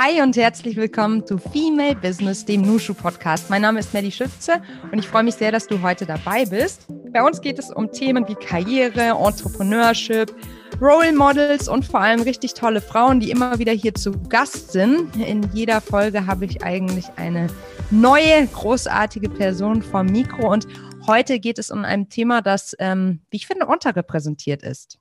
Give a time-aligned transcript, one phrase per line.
[0.00, 3.50] Hi und herzlich willkommen zu Female Business, dem Nushu Podcast.
[3.50, 6.86] Mein Name ist Melly Schütze und ich freue mich sehr, dass du heute dabei bist.
[7.12, 10.32] Bei uns geht es um Themen wie Karriere, Entrepreneurship,
[10.80, 15.16] Role Models und vor allem richtig tolle Frauen, die immer wieder hier zu Gast sind.
[15.16, 17.48] In jeder Folge habe ich eigentlich eine
[17.90, 20.68] neue, großartige Person vom Mikro und
[21.08, 25.00] heute geht es um ein Thema, das, ähm, wie ich finde, unterrepräsentiert ist.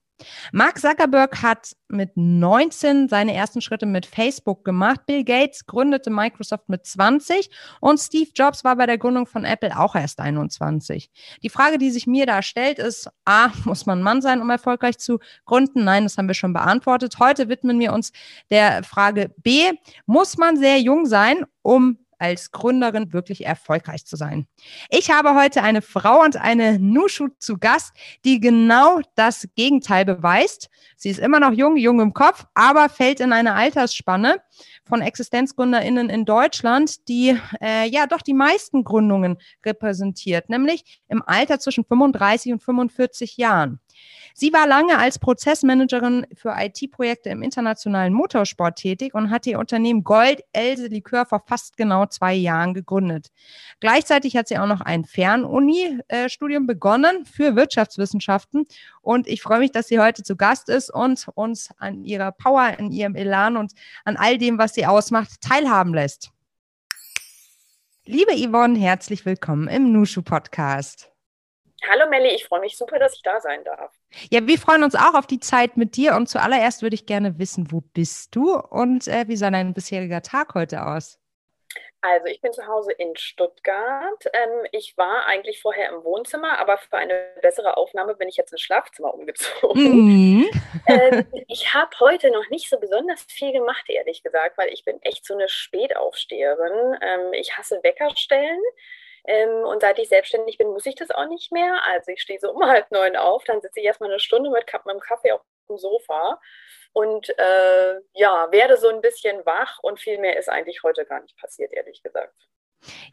[0.52, 5.02] Mark Zuckerberg hat mit 19 seine ersten Schritte mit Facebook gemacht.
[5.06, 7.50] Bill Gates gründete Microsoft mit 20
[7.80, 11.12] und Steve Jobs war bei der Gründung von Apple auch erst 21.
[11.44, 14.98] Die Frage, die sich mir da stellt, ist, a, muss man Mann sein, um erfolgreich
[14.98, 15.84] zu gründen?
[15.84, 17.20] Nein, das haben wir schon beantwortet.
[17.20, 18.12] Heute widmen wir uns
[18.50, 19.72] der Frage B,
[20.06, 24.48] muss man sehr jung sein, um als Gründerin wirklich erfolgreich zu sein.
[24.90, 27.94] Ich habe heute eine Frau und eine Nushu zu Gast,
[28.26, 30.70] die genau das Gegenteil beweist.
[30.96, 34.42] Sie ist immer noch jung, jung im Kopf, aber fällt in eine Altersspanne
[34.86, 41.60] von ExistenzgründerInnen in Deutschland, die äh, ja doch die meisten Gründungen repräsentiert, nämlich im Alter
[41.60, 43.80] zwischen 35 und 45 Jahren.
[44.40, 50.04] Sie war lange als Prozessmanagerin für IT-Projekte im internationalen Motorsport tätig und hat ihr Unternehmen
[50.04, 53.32] Gold Else Likör vor fast genau zwei Jahren gegründet.
[53.80, 58.68] Gleichzeitig hat sie auch noch ein Fernuni-Studium begonnen für Wirtschaftswissenschaften
[59.02, 62.78] und ich freue mich, dass sie heute zu Gast ist und uns an ihrer Power,
[62.78, 63.72] in ihrem Elan und
[64.06, 66.30] an all dem, was sie ausmacht, teilhaben lässt.
[68.06, 71.12] Liebe Yvonne, herzlich willkommen im Nushu Podcast.
[71.90, 73.94] Hallo Melli, ich freue mich super, dass ich da sein darf.
[74.32, 77.40] Ja, wir freuen uns auch auf die Zeit mit dir und zuallererst würde ich gerne
[77.40, 81.20] wissen, wo bist du und äh, wie sah dein bisheriger Tag heute aus?
[82.02, 84.24] Also ich bin zu Hause in Stuttgart.
[84.34, 88.52] Ähm, ich war eigentlich vorher im Wohnzimmer, aber für eine bessere Aufnahme bin ich jetzt
[88.52, 90.06] ins Schlafzimmer umgezogen.
[90.06, 90.50] Mhm.
[90.88, 95.02] ähm, ich habe heute noch nicht so besonders viel gemacht, ehrlich gesagt, weil ich bin
[95.02, 96.98] echt so eine Spätaufsteherin.
[97.02, 98.62] Ähm, ich hasse Weckerstellen.
[99.28, 101.80] Ähm, und seit ich selbstständig bin, muss ich das auch nicht mehr.
[101.94, 104.66] Also ich stehe so um halb neun auf, dann sitze ich erstmal eine Stunde mit
[104.86, 106.40] meinem Kaffee auf dem Sofa
[106.94, 111.22] und äh, ja, werde so ein bisschen wach und viel mehr ist eigentlich heute gar
[111.22, 112.34] nicht passiert, ehrlich gesagt.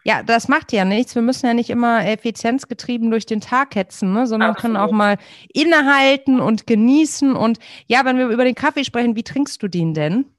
[0.05, 1.15] Ja, das macht ja nichts.
[1.15, 4.27] Wir müssen ja nicht immer effizienzgetrieben durch den Tag hetzen, ne?
[4.27, 4.63] sondern Absolut.
[4.63, 5.17] können auch mal
[5.53, 7.35] innehalten und genießen.
[7.35, 10.35] Und ja, wenn wir über den Kaffee sprechen, wie trinkst du den denn?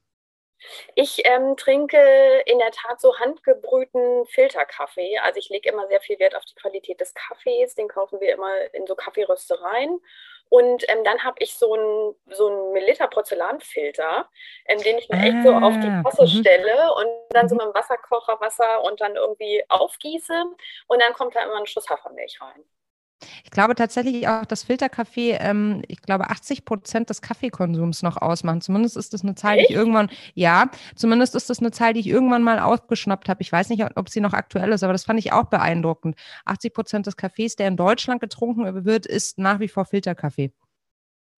[0.94, 1.98] Ich ähm, trinke
[2.46, 5.18] in der Tat so handgebrühten Filterkaffee.
[5.18, 7.74] Also ich lege immer sehr viel Wert auf die Qualität des Kaffees.
[7.74, 10.00] Den kaufen wir immer in so Kaffeeröstereien.
[10.48, 14.28] Und ähm, dann habe ich so einen so einen Milliliter Porzellanfilter,
[14.66, 17.62] ähm, den ich mir echt so auf die Tasse ah, stelle und dann so mhm.
[17.62, 20.44] mit dem Wasserkocher Wasser und dann irgendwie aufgieße.
[20.86, 22.64] Und dann kommt da immer ein Schuss Hafermilch rein.
[23.44, 28.60] Ich glaube tatsächlich auch, dass Filterkaffee, ähm, ich glaube, 80 Prozent des Kaffeekonsums noch ausmachen.
[28.60, 29.68] Zumindest ist das eine Zahl, Echt?
[29.68, 33.42] die ich irgendwann, ja, zumindest ist das eine Zahl, die ich irgendwann mal aufgeschnappt habe.
[33.42, 36.16] Ich weiß nicht, ob sie noch aktuell ist, aber das fand ich auch beeindruckend.
[36.44, 40.52] 80 Prozent des Kaffees, der in Deutschland getrunken wird, ist nach wie vor Filterkaffee.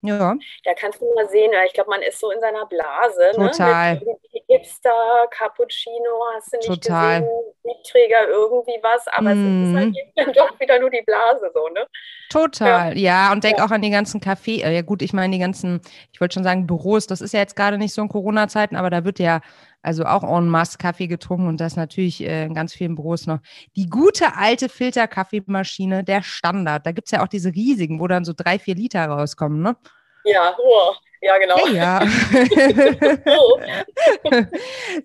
[0.02, 0.36] Ja.
[0.64, 3.32] Da kannst du mal sehen, ich glaube, man ist so in seiner Blase.
[3.36, 3.50] Ne?
[3.50, 3.94] Total.
[3.94, 4.16] Ne?
[4.48, 7.20] Hipster, Cappuccino, hast du nicht Total.
[7.20, 9.62] gesehen, Siebträger, irgendwie was, aber mm.
[9.62, 9.94] es ist halt mhm.
[10.16, 11.86] dann doch wieder nur die Blase so, ne?
[12.30, 13.64] Total, ja, ja und denk ja.
[13.64, 15.80] auch an die ganzen Café, äh, ja gut, ich meine die ganzen,
[16.12, 18.88] ich wollte schon sagen Büros, das ist ja jetzt gerade nicht so in Corona-Zeiten, aber
[18.88, 19.40] da wird ja
[19.82, 23.38] also auch en masse Kaffee getrunken und das natürlich äh, in ganz vielen Büros noch.
[23.76, 28.24] Die gute alte Filterkaffeemaschine, der Standard, da gibt es ja auch diese riesigen, wo dann
[28.24, 29.76] so drei, vier Liter rauskommen, ne?
[30.24, 30.96] Ja, wow.
[31.20, 31.66] Ja, genau.
[31.68, 32.00] Ja, ja.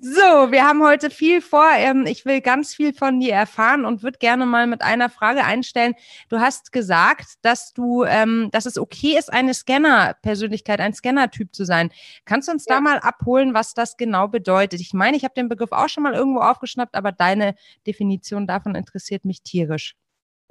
[0.02, 1.68] so, wir haben heute viel vor.
[1.76, 5.44] Ähm, ich will ganz viel von dir erfahren und würde gerne mal mit einer Frage
[5.44, 5.96] einstellen.
[6.30, 11.66] Du hast gesagt, dass du, ähm, dass es okay ist, eine Scanner-Persönlichkeit, ein Scanner-Typ zu
[11.66, 11.90] sein.
[12.26, 12.76] Kannst du uns ja.
[12.76, 14.82] da mal abholen, was das genau bedeutet?
[14.82, 17.56] Ich meine, ich habe den Begriff auch schon mal irgendwo aufgeschnappt, aber deine
[17.88, 19.96] Definition davon interessiert mich tierisch.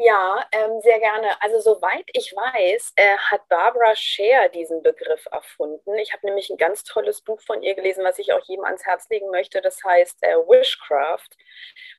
[0.05, 1.41] Ja, ähm, sehr gerne.
[1.43, 5.97] Also soweit ich weiß, äh, hat Barbara Scher diesen Begriff erfunden.
[5.99, 8.85] Ich habe nämlich ein ganz tolles Buch von ihr gelesen, was ich auch jedem ans
[8.85, 9.61] Herz legen möchte.
[9.61, 11.29] Das heißt äh, Wishcraft.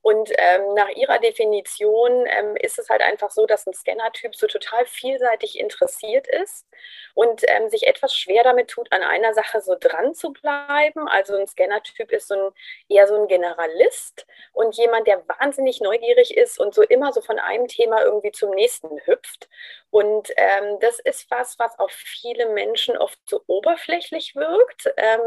[0.02, 4.48] Und ähm, nach ihrer Definition ähm, ist es halt einfach so, dass ein Scanner-Typ so
[4.48, 6.66] total vielseitig interessiert ist
[7.14, 11.08] und ähm, sich etwas schwer damit tut, an einer Sache so dran zu bleiben.
[11.08, 12.52] Also ein Scanner-Typ ist so ein,
[12.90, 17.40] eher so ein Generalist und jemand, der wahnsinnig neugierig ist und so immer so von
[17.40, 19.50] einem Thema irgendwie zum nächsten hüpft.
[19.90, 24.92] Und ähm, das ist was, was auf viele Menschen oft so oberflächlich wirkt.
[24.98, 25.22] Ähm,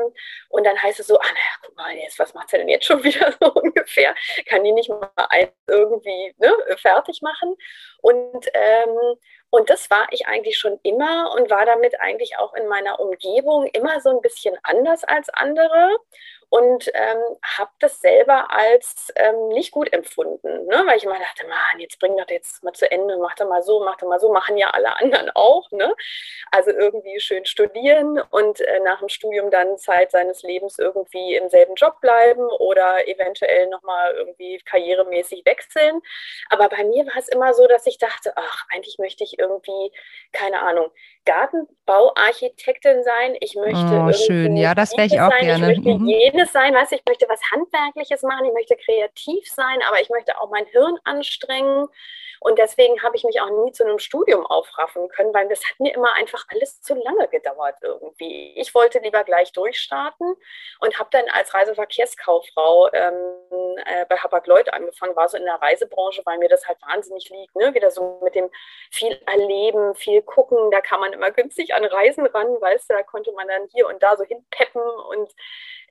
[0.48, 2.86] und dann heißt es so, ah, naja, guck mal, jetzt, was macht sie denn jetzt
[2.86, 4.14] schon wieder so ungefähr?
[4.46, 5.10] Kann die nicht mal
[5.68, 7.54] irgendwie ne, fertig machen?
[8.02, 9.16] Und ähm,
[9.50, 13.66] und das war ich eigentlich schon immer und war damit eigentlich auch in meiner Umgebung
[13.68, 15.96] immer so ein bisschen anders als andere.
[16.48, 20.84] Und ähm, habe das selber als ähm, nicht gut empfunden, ne?
[20.86, 23.62] weil ich immer dachte, Mann, jetzt bring das jetzt mal zu Ende, mach doch mal
[23.62, 25.70] so, mach doch mal so, machen ja alle anderen auch.
[25.72, 25.94] Ne?
[26.52, 31.48] Also irgendwie schön studieren und äh, nach dem Studium dann Zeit seines Lebens irgendwie im
[31.48, 36.00] selben Job bleiben oder eventuell nochmal irgendwie karrieremäßig wechseln.
[36.48, 39.92] Aber bei mir war es immer so, dass ich dachte, ach, eigentlich möchte ich irgendwie,
[40.32, 40.90] keine Ahnung,
[41.24, 43.36] Gartenbauarchitektin sein.
[43.40, 45.44] Ich möchte oh, schön, ja, das wäre ich auch sein.
[45.44, 45.72] gerne.
[45.72, 46.06] Ich möchte mhm.
[46.36, 50.10] Jenes sein, weißt du, ich möchte was Handwerkliches machen, ich möchte kreativ sein, aber ich
[50.10, 51.88] möchte auch mein Hirn anstrengen.
[52.46, 55.80] Und deswegen habe ich mich auch nie zu einem Studium aufraffen können, weil das hat
[55.80, 58.52] mir immer einfach alles zu lange gedauert irgendwie.
[58.56, 60.36] Ich wollte lieber gleich durchstarten
[60.78, 63.14] und habe dann als Reiseverkehrskauffrau ähm,
[63.84, 67.56] äh, bei Hapag-Lloyd angefangen, war so in der Reisebranche, weil mir das halt wahnsinnig liegt.
[67.56, 67.74] Ne?
[67.74, 68.48] Wieder so mit dem
[68.92, 73.02] viel erleben, viel gucken, da kann man immer günstig an Reisen ran, weißt du, da
[73.02, 75.34] konnte man dann hier und da so hinpeppen und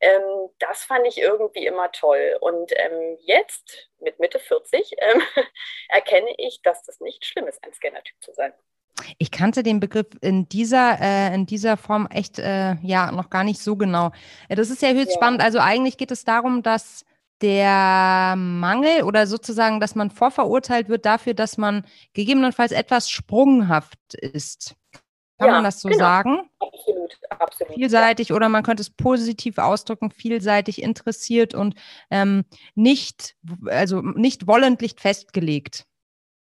[0.01, 2.37] ähm, das fand ich irgendwie immer toll.
[2.41, 5.21] Und ähm, jetzt, mit Mitte 40, ähm,
[5.89, 8.53] erkenne ich, dass das nicht schlimm ist, ein Scanner-Typ zu sein.
[9.17, 13.43] Ich kannte den Begriff in dieser, äh, in dieser Form echt äh, ja noch gar
[13.43, 14.11] nicht so genau.
[14.47, 15.15] Das ist ja höchst ja.
[15.15, 15.41] spannend.
[15.41, 17.03] Also eigentlich geht es darum, dass
[17.41, 24.75] der Mangel oder sozusagen, dass man vorverurteilt wird dafür, dass man gegebenenfalls etwas sprunghaft ist.
[25.37, 25.99] Kann ja, man das so genau.
[25.99, 26.49] sagen?
[26.59, 27.73] Absolut, absolut.
[27.73, 28.35] Vielseitig ja.
[28.35, 31.75] oder man könnte es positiv ausdrücken, vielseitig interessiert und
[32.09, 35.85] ähm, nicht, also nicht wollentlich festgelegt.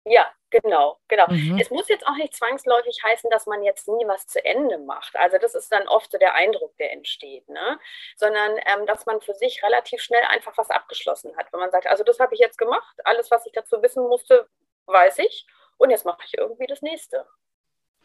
[0.05, 1.27] Ja, genau, genau.
[1.27, 1.59] Mhm.
[1.59, 5.15] Es muss jetzt auch nicht zwangsläufig heißen, dass man jetzt nie was zu Ende macht.
[5.15, 7.79] Also das ist dann oft so der Eindruck, der entsteht, ne?
[8.15, 11.53] Sondern ähm, dass man für sich relativ schnell einfach was abgeschlossen hat.
[11.53, 14.47] Wenn man sagt, also das habe ich jetzt gemacht, alles, was ich dazu wissen musste,
[14.87, 15.45] weiß ich
[15.77, 17.27] und jetzt mache ich irgendwie das nächste.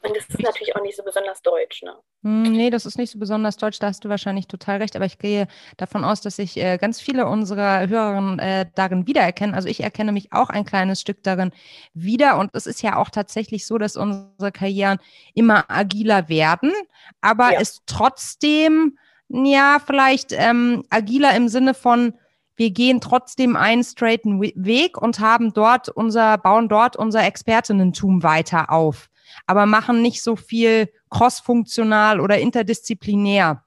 [0.06, 1.94] Und das ist natürlich auch nicht so besonders deutsch, ne?
[2.22, 4.96] Hm, nee, das ist nicht so besonders deutsch, da hast du wahrscheinlich total recht.
[4.96, 9.54] Aber ich gehe davon aus, dass sich äh, ganz viele unserer Hörerinnen äh, darin wiedererkennen.
[9.54, 11.52] Also ich erkenne mich auch ein kleines Stück darin
[11.94, 12.38] wieder.
[12.38, 14.98] Und es ist ja auch tatsächlich so, dass unsere Karrieren
[15.34, 16.72] immer agiler werden,
[17.20, 17.60] aber ja.
[17.60, 18.98] es trotzdem,
[19.28, 22.14] ja, vielleicht ähm, agiler im Sinne von,
[22.56, 28.72] wir gehen trotzdem einen straighten Weg und haben dort unser, bauen dort unser Expertinnentum weiter
[28.72, 29.10] auf
[29.46, 33.65] aber machen nicht so viel crossfunktional oder interdisziplinär.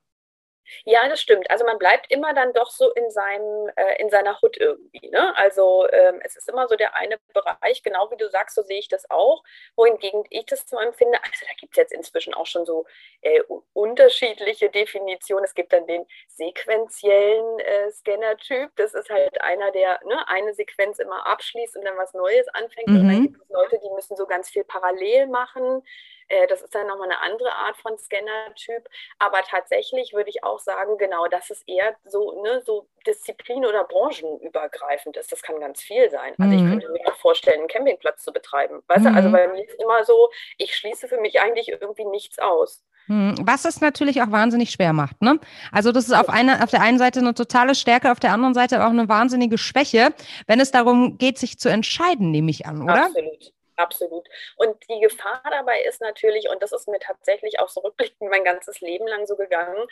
[0.86, 1.50] Ja, das stimmt.
[1.50, 5.10] Also man bleibt immer dann doch so in seinem, äh, in seiner Hut irgendwie.
[5.10, 5.36] Ne?
[5.38, 8.80] Also ähm, es ist immer so der eine Bereich, genau wie du sagst, so sehe
[8.80, 9.44] ich das auch.
[9.75, 12.86] Wohingegen ich das so empfinde, also da gibt es jetzt inzwischen auch schon so
[13.21, 13.42] äh,
[13.74, 15.45] unterschiedliche Definitionen.
[15.45, 18.71] Es gibt dann den sequenziellen äh, Scanner-Typ.
[18.75, 22.88] Das ist halt einer, der ne, eine Sequenz immer abschließt und dann was Neues anfängt.
[22.88, 23.00] Mhm.
[23.00, 23.24] Und dann mhm.
[23.24, 25.83] gibt es Leute, die müssen so ganz viel parallel machen.
[26.30, 28.88] Äh, das ist dann nochmal eine andere Art von Scanner-Typ.
[29.18, 33.84] Aber tatsächlich würde ich auch sagen, genau, dass es eher so, ne, so disziplin- oder
[33.84, 35.31] branchenübergreifend ist.
[35.31, 36.36] Das kann ganz viel sein.
[36.38, 36.54] Also mhm.
[36.54, 38.81] ich könnte mir auch vorstellen, einen Campingplatz zu betreiben.
[38.88, 39.10] Weißt mhm.
[39.10, 39.34] du, also mhm.
[39.34, 42.84] bei mir ist immer so, ich schließe für mich eigentlich irgendwie nichts aus.
[43.08, 43.36] Mhm.
[43.42, 45.22] Was es natürlich auch wahnsinnig schwer macht.
[45.22, 45.40] Ne?
[45.72, 48.54] Also das ist auf, eine, auf der einen Seite eine totale Stärke, auf der anderen
[48.54, 50.14] Seite auch eine wahnsinnige Schwäche,
[50.46, 53.06] wenn es darum geht, sich zu entscheiden, nehme ich an, oder?
[53.06, 53.54] Absolut.
[53.80, 54.28] Absolut.
[54.58, 58.44] Und die Gefahr dabei ist natürlich, und das ist mir tatsächlich auch so rückblickend mein
[58.44, 59.88] ganzes Leben lang so gegangen,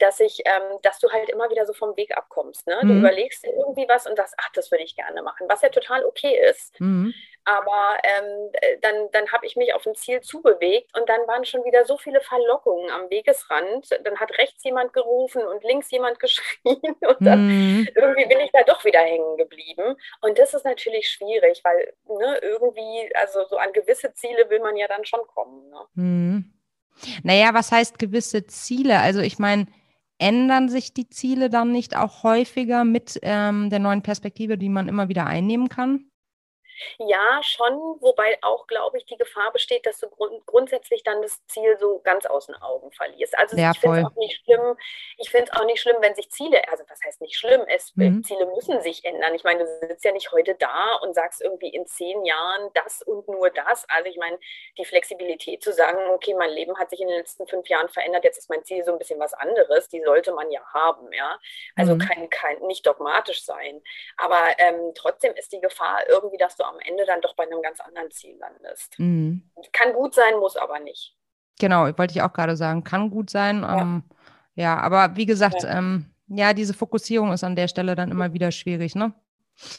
[0.00, 2.66] dass ich, ähm, dass du halt immer wieder so vom Weg abkommst.
[2.66, 2.76] Ne?
[2.80, 2.98] Du mhm.
[2.98, 6.04] überlegst dir irgendwie was und sagst, ach, das würde ich gerne machen, was ja total
[6.04, 6.80] okay ist.
[6.80, 7.14] Mhm.
[7.44, 11.44] Aber ähm, äh, dann, dann habe ich mich auf ein Ziel zubewegt und dann waren
[11.44, 13.88] schon wieder so viele Verlockungen am Wegesrand.
[14.04, 17.88] Dann hat rechts jemand gerufen und links jemand geschrien und dann mhm.
[17.94, 19.96] irgendwie bin ich da doch wieder hängen geblieben.
[20.20, 24.76] Und das ist natürlich schwierig, weil ne, irgendwie, also so an gewisse Ziele will man
[24.76, 25.70] ja dann schon kommen.
[25.70, 25.80] Ne?
[25.94, 26.52] Mhm.
[27.22, 29.00] Naja, was heißt gewisse Ziele?
[29.00, 29.66] Also ich meine,
[30.18, 34.88] ändern sich die Ziele dann nicht auch häufiger mit ähm, der neuen Perspektive, die man
[34.88, 36.09] immer wieder einnehmen kann?
[36.98, 41.44] Ja, schon, wobei auch, glaube ich, die Gefahr besteht, dass du grund grundsätzlich dann das
[41.46, 43.36] Ziel so ganz aus den Augen verlierst.
[43.38, 44.76] Also ja, ich finde es auch nicht schlimm,
[45.18, 47.92] ich finde es auch nicht schlimm, wenn sich Ziele, also was heißt nicht schlimm, es,
[47.98, 48.24] äh, mhm.
[48.24, 49.34] Ziele müssen sich ändern.
[49.34, 53.02] Ich meine, du sitzt ja nicht heute da und sagst irgendwie in zehn Jahren das
[53.02, 53.88] und nur das.
[53.88, 54.38] Also ich meine,
[54.78, 58.24] die Flexibilität zu sagen, okay, mein Leben hat sich in den letzten fünf Jahren verändert,
[58.24, 61.38] jetzt ist mein Ziel so ein bisschen was anderes, die sollte man ja haben, ja.
[61.76, 61.98] Also mhm.
[62.00, 63.82] kein, kein, nicht dogmatisch sein.
[64.16, 67.62] Aber ähm, trotzdem ist die Gefahr irgendwie, dass du am Ende dann doch bei einem
[67.62, 68.98] ganz anderen Ziel landest.
[68.98, 69.42] Mhm.
[69.72, 71.16] Kann gut sein, muss aber nicht.
[71.58, 73.62] Genau, wollte ich auch gerade sagen, kann gut sein.
[73.62, 74.02] Ja, ähm,
[74.54, 75.78] ja aber wie gesagt, ja.
[75.78, 76.54] Ähm, ja.
[76.54, 79.12] diese Fokussierung ist an der Stelle dann immer wieder schwierig, ne?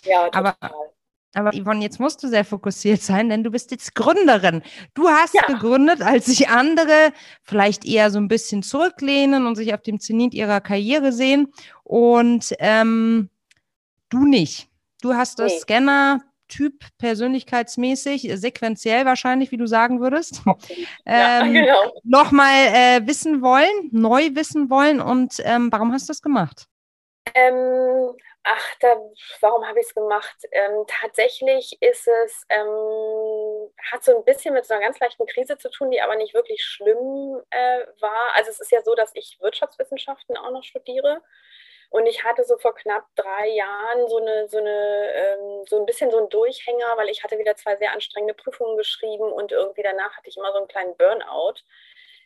[0.03, 0.55] Ja, total.
[0.59, 0.91] Aber
[1.33, 4.61] Aber Yvonne, jetzt musst du sehr fokussiert sein, denn du bist jetzt Gründerin.
[4.93, 5.43] Du hast ja.
[5.43, 10.33] gegründet, als sich andere vielleicht eher so ein bisschen zurücklehnen und sich auf dem Zenit
[10.33, 11.53] ihrer Karriere sehen.
[11.83, 13.29] Und ähm,
[14.09, 14.67] du nicht.
[15.01, 15.59] Du hast das nee.
[15.59, 16.19] Scanner
[16.51, 20.41] Typ persönlichkeitsmäßig, sequenziell wahrscheinlich, wie du sagen würdest,
[21.05, 21.93] ja, ähm, genau.
[22.03, 24.99] nochmal äh, wissen wollen, neu wissen wollen.
[24.99, 26.65] Und ähm, warum hast du das gemacht?
[27.33, 28.97] Ähm, ach, da,
[29.39, 30.35] warum habe ich es gemacht?
[30.51, 35.57] Ähm, tatsächlich ist es, ähm, hat so ein bisschen mit so einer ganz leichten Krise
[35.57, 38.35] zu tun, die aber nicht wirklich schlimm äh, war.
[38.35, 41.21] Also es ist ja so, dass ich Wirtschaftswissenschaften auch noch studiere.
[41.91, 45.85] Und ich hatte so vor knapp drei Jahren so eine, so eine, ähm, so ein
[45.85, 49.83] bisschen so einen Durchhänger, weil ich hatte wieder zwei sehr anstrengende Prüfungen geschrieben und irgendwie
[49.83, 51.55] danach hatte ich immer so einen kleinen Burnout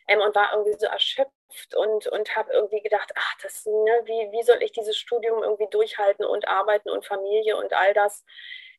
[0.06, 4.30] ähm, und war irgendwie so erschöpft und, und habe irgendwie gedacht, ach, das, ne, wie,
[4.30, 8.24] wie soll ich dieses Studium irgendwie durchhalten und arbeiten und Familie und all das.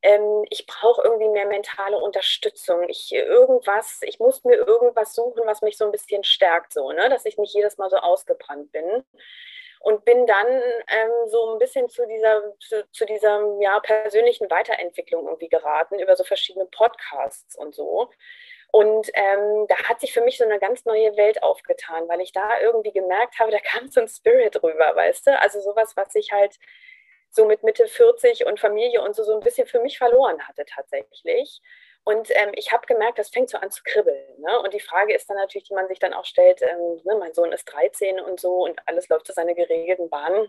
[0.02, 2.88] Ähm, ich brauche irgendwie mehr mentale Unterstützung.
[2.88, 7.10] Ich irgendwas, ich muss mir irgendwas suchen, was mich so ein bisschen stärkt, so, ne,
[7.10, 9.04] dass ich nicht jedes Mal so ausgebrannt bin
[9.88, 15.26] und bin dann ähm, so ein bisschen zu dieser, zu, zu, dieser ja, persönlichen Weiterentwicklung
[15.28, 18.10] irgendwie geraten über so verschiedene Podcasts und so.
[18.74, 22.34] Und ähm, da hat sich für mich so eine ganz neue Welt aufgetan, weil ich
[22.34, 25.40] da irgendwie gemerkt habe, da kam so ein Spirit rüber, weißt du?
[25.40, 26.58] Also sowas, was ich halt
[27.30, 30.66] so mit Mitte 40 und Familie und so, so ein bisschen für mich verloren hatte
[30.66, 31.62] tatsächlich.
[32.08, 34.40] Und ähm, ich habe gemerkt, das fängt so an zu kribbeln.
[34.40, 34.62] Ne?
[34.62, 37.34] Und die Frage ist dann natürlich, die man sich dann auch stellt, ähm, ne, mein
[37.34, 40.48] Sohn ist 13 und so und alles läuft zu seine geregelten Bahnen.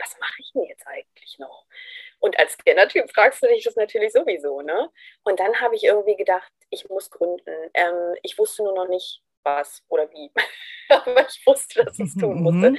[0.00, 1.64] Was mache ich denn jetzt eigentlich noch?
[2.18, 4.62] Und als Scanner-Typ fragst du dich das natürlich sowieso.
[4.62, 4.90] Ne?
[5.22, 7.70] Und dann habe ich irgendwie gedacht, ich muss gründen.
[7.72, 10.32] Ähm, ich wusste nur noch nicht, was oder wie.
[10.88, 12.72] Aber ich wusste, dass ich es tun musste.
[12.72, 12.78] Mhm.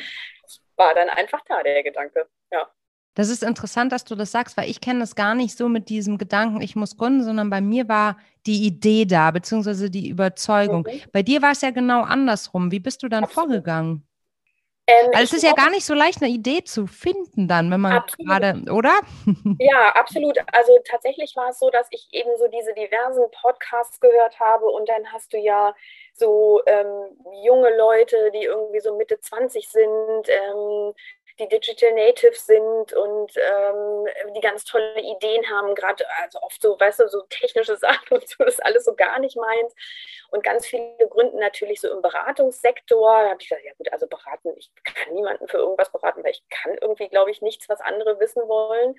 [0.75, 2.27] War dann einfach da, der Gedanke.
[2.51, 2.69] Ja.
[3.13, 5.89] Das ist interessant, dass du das sagst, weil ich kenne das gar nicht so mit
[5.89, 10.81] diesem Gedanken, ich muss gründen, sondern bei mir war die Idee da, beziehungsweise die Überzeugung.
[10.81, 11.03] Okay.
[11.11, 12.71] Bei dir war es ja genau andersrum.
[12.71, 13.49] Wie bist du dann Absolut.
[13.49, 14.07] vorgegangen?
[14.87, 17.81] Ähm, also es ist ja gar nicht so leicht, eine Idee zu finden dann, wenn
[17.81, 18.93] man gerade, oder?
[19.59, 20.37] Ja, absolut.
[20.51, 24.89] Also tatsächlich war es so, dass ich eben so diese diversen Podcasts gehört habe und
[24.89, 25.75] dann hast du ja
[26.13, 26.87] so ähm,
[27.43, 30.93] junge Leute, die irgendwie so Mitte 20 sind, ähm,
[31.41, 36.79] die Digital Natives sind und ähm, die ganz tolle Ideen haben, gerade also oft so,
[36.79, 39.73] weißt du, so technische Sachen und so, das alles so gar nicht meins.
[40.29, 43.23] Und ganz viele gründen natürlich so im Beratungssektor.
[43.23, 46.31] Da habe ich gesagt, ja gut, also beraten, ich kann niemanden für irgendwas beraten, weil
[46.31, 48.95] ich kann irgendwie, glaube ich, nichts, was andere wissen wollen.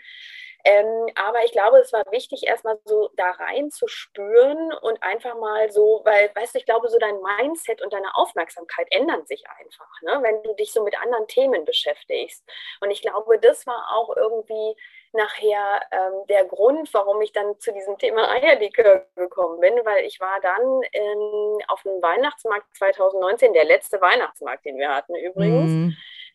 [0.64, 5.34] Ähm, aber ich glaube, es war wichtig, erstmal so da rein zu spüren und einfach
[5.34, 9.44] mal so, weil, weißt du, ich glaube, so dein Mindset und deine Aufmerksamkeit ändern sich
[9.48, 10.20] einfach, ne?
[10.22, 12.44] wenn du dich so mit anderen Themen beschäftigst.
[12.80, 14.76] Und ich glaube, das war auch irgendwie
[15.12, 20.20] nachher ähm, der Grund, warum ich dann zu diesem Thema Eierlikör gekommen bin, weil ich
[20.20, 25.70] war dann ähm, auf dem Weihnachtsmarkt 2019, der letzte Weihnachtsmarkt, den wir hatten übrigens.
[25.70, 25.90] Mm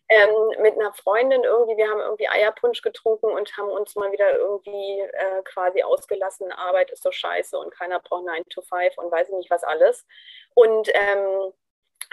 [0.09, 4.37] ähm, mit einer Freundin irgendwie, wir haben irgendwie Eierpunsch getrunken und haben uns mal wieder
[4.37, 9.11] irgendwie äh, quasi ausgelassen, Arbeit ist so scheiße und keiner braucht 9 to 5 und
[9.11, 10.05] weiß ich nicht was alles.
[10.53, 11.53] Und ähm,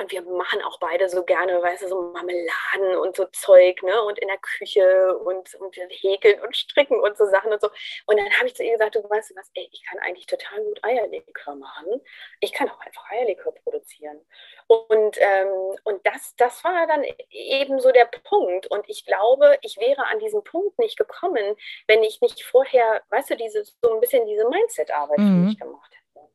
[0.00, 4.02] und wir machen auch beide so gerne, weißt du, so Marmeladen und so Zeug, ne?
[4.02, 7.68] Und in der Küche und, und häkeln und stricken und so Sachen und so.
[8.06, 10.26] Und dann habe ich zu ihr gesagt, du weißt du was, ey, ich kann eigentlich
[10.26, 12.00] total gut Eierlikör machen.
[12.40, 14.20] Ich kann auch einfach Eierlikör produzieren.
[14.66, 18.66] Und, ähm, und das, das war dann eben so der Punkt.
[18.66, 23.30] Und ich glaube, ich wäre an diesen Punkt nicht gekommen, wenn ich nicht vorher, weißt
[23.30, 25.22] du, diese, so ein bisschen diese Mindset-Arbeit mhm.
[25.22, 26.28] für mich gemacht hätte.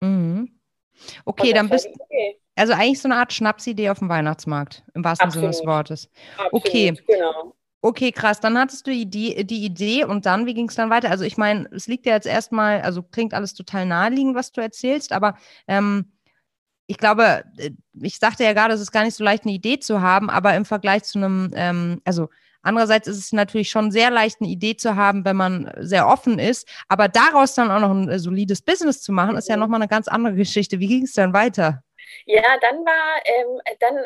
[0.00, 0.61] Mhm.
[1.24, 1.90] Okay, dann bist du.
[1.90, 2.38] Okay.
[2.54, 5.54] Also eigentlich so eine Art Schnapsidee auf dem Weihnachtsmarkt, im wahrsten Absolut.
[5.54, 6.10] Sinne des Wortes.
[6.36, 6.92] Absolut, okay.
[7.06, 7.54] Genau.
[7.84, 8.38] Okay, krass.
[8.38, 11.10] Dann hattest du die, die Idee und dann, wie ging es dann weiter?
[11.10, 14.60] Also ich meine, es liegt ja jetzt erstmal, also klingt alles total naheliegend, was du
[14.60, 16.12] erzählst, aber ähm,
[16.86, 19.80] ich glaube, äh, ich sagte ja gerade, es ist gar nicht so leicht, eine Idee
[19.80, 22.28] zu haben, aber im Vergleich zu einem, ähm, also
[22.62, 26.38] andererseits ist es natürlich schon sehr leicht, eine Idee zu haben, wenn man sehr offen
[26.38, 29.62] ist, aber daraus dann auch noch ein äh, solides Business zu machen, ist ja mhm.
[29.62, 30.80] nochmal eine ganz andere Geschichte.
[30.80, 31.82] Wie ging es dann weiter?
[32.26, 34.04] Ja, dann war, ähm, dann,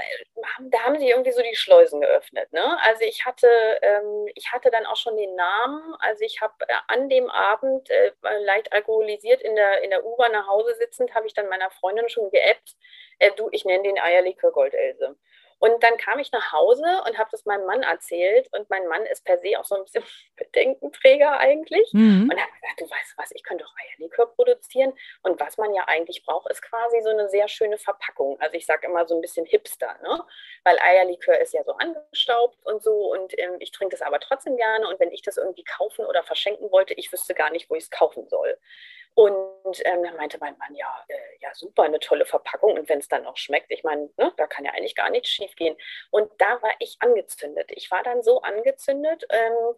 [0.71, 2.53] da haben sie irgendwie so die Schleusen geöffnet.
[2.53, 2.79] Ne?
[2.83, 3.49] Also ich hatte,
[3.83, 5.95] ähm, ich hatte dann auch schon den Namen.
[5.99, 8.13] Also ich habe äh, an dem Abend äh,
[8.45, 12.09] leicht alkoholisiert in der, in der U-Bahn nach Hause sitzend, habe ich dann meiner Freundin
[12.09, 12.77] schon geappt,
[13.19, 15.17] äh, du, ich nenne den Eierlikör Goldelse.
[15.59, 18.49] Und dann kam ich nach Hause und habe das meinem Mann erzählt.
[18.53, 20.05] Und mein Mann ist per se auch so ein bisschen
[20.37, 21.93] Bedenkenträger eigentlich.
[21.93, 22.29] Mhm.
[22.31, 24.93] Und hat gesagt, du weißt was, ich könnte doch Eierlikör produzieren.
[25.23, 28.39] Und was man ja eigentlich braucht, ist quasi so eine sehr schöne Verpackung.
[28.41, 30.23] Also ich sage immer so ein bisschen hipster, ne?
[30.65, 33.13] weil Eierlikör ist ja so angestaubt und so.
[33.13, 34.89] Und ähm, ich trinke das aber trotzdem gerne.
[34.89, 37.85] Und wenn ich das irgendwie kaufen oder verschenken wollte, ich wüsste gar nicht, wo ich
[37.85, 38.59] es kaufen soll.
[39.17, 42.75] Und ähm, dann meinte mein Mann, ja, äh, ja, super, eine tolle Verpackung.
[42.75, 45.31] Und wenn es dann noch schmeckt, ich meine, ne, da kann ja eigentlich gar nichts
[45.31, 45.75] schief gehen.
[46.11, 47.71] Und da war ich angezündet.
[47.73, 49.75] Ich war dann so angezündet, ähm,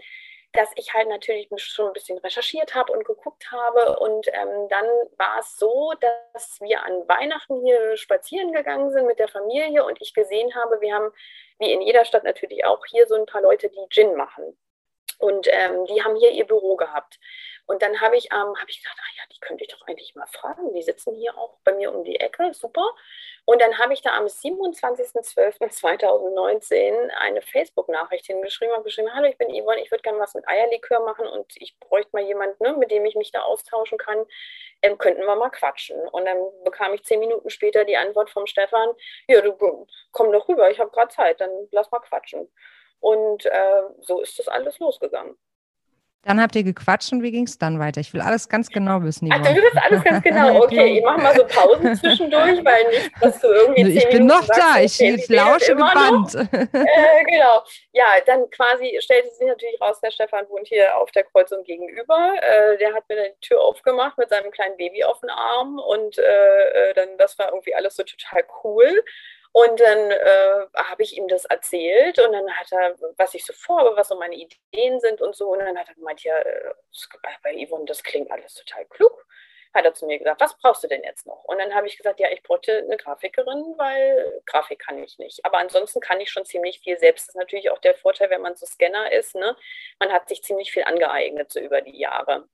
[0.55, 4.01] dass ich halt natürlich schon ein bisschen recherchiert habe und geguckt habe.
[4.01, 4.87] Und ähm, dann
[5.19, 10.03] war es so, dass wir an Weihnachten hier spazieren gegangen sind mit der Familie und
[10.03, 11.13] ich gesehen habe, wir haben,
[11.61, 14.59] wie in jeder Stadt natürlich auch, hier so ein paar Leute, die Gin machen.
[15.21, 17.21] Und ähm, die haben hier ihr Büro gehabt.
[17.69, 20.15] Und dann habe ich, ähm, hab ich gedacht, ach ja, die könnte ich doch eigentlich
[20.15, 20.73] mal fragen.
[20.73, 22.95] Die sitzen hier auch bei mir um die Ecke, super.
[23.45, 29.49] Und dann habe ich da am 27.12.2019 eine Facebook-Nachricht hingeschrieben und geschrieben, hallo, ich bin
[29.49, 32.91] Yvonne, ich würde gerne was mit Eierlikör machen und ich bräuchte mal jemanden, ne, mit
[32.91, 34.25] dem ich mich da austauschen kann.
[34.81, 36.09] Ähm, könnten wir mal quatschen.
[36.09, 38.95] Und dann bekam ich zehn Minuten später die Antwort vom Stefan,
[39.27, 42.51] ja, du komm doch rüber, ich habe gerade Zeit, dann lass mal quatschen.
[43.01, 45.37] Und äh, so ist das alles losgegangen.
[46.23, 48.01] Dann habt ihr gequatscht und wie ging es dann weiter?
[48.01, 49.31] Ich will alles ganz genau wissen.
[49.33, 50.63] Ach, du willst alles ganz genau.
[50.69, 53.85] Okay, ich mache mal so Pausen zwischendurch, weil nicht, dass du irgendwie.
[53.85, 56.35] Also ich bin noch sagst, da, ich, okay, ich lausche gebannt.
[56.35, 57.63] Äh, genau.
[57.93, 62.35] Ja, dann quasi stellte sich natürlich raus, der Stefan wohnt hier auf der Kreuzung gegenüber.
[62.41, 65.79] Äh, der hat mir dann die Tür aufgemacht mit seinem kleinen Baby auf dem Arm
[65.79, 69.05] und äh, äh dann, das war irgendwie alles so total cool.
[69.53, 73.53] Und dann äh, habe ich ihm das erzählt und dann hat er, was ich so
[73.53, 75.49] vorhabe, was so meine Ideen sind und so.
[75.49, 76.75] Und dann hat er gemeint, ja, äh,
[77.43, 79.27] bei Yvonne, das klingt alles total klug.
[79.75, 81.45] Hat er zu mir gesagt, was brauchst du denn jetzt noch?
[81.45, 85.45] Und dann habe ich gesagt, ja, ich bräuchte eine Grafikerin, weil Grafik kann ich nicht.
[85.45, 87.29] Aber ansonsten kann ich schon ziemlich viel selbst.
[87.29, 89.35] Das ist natürlich auch der Vorteil, wenn man so Scanner ist.
[89.35, 89.57] Ne?
[89.99, 92.49] Man hat sich ziemlich viel angeeignet so über die Jahre.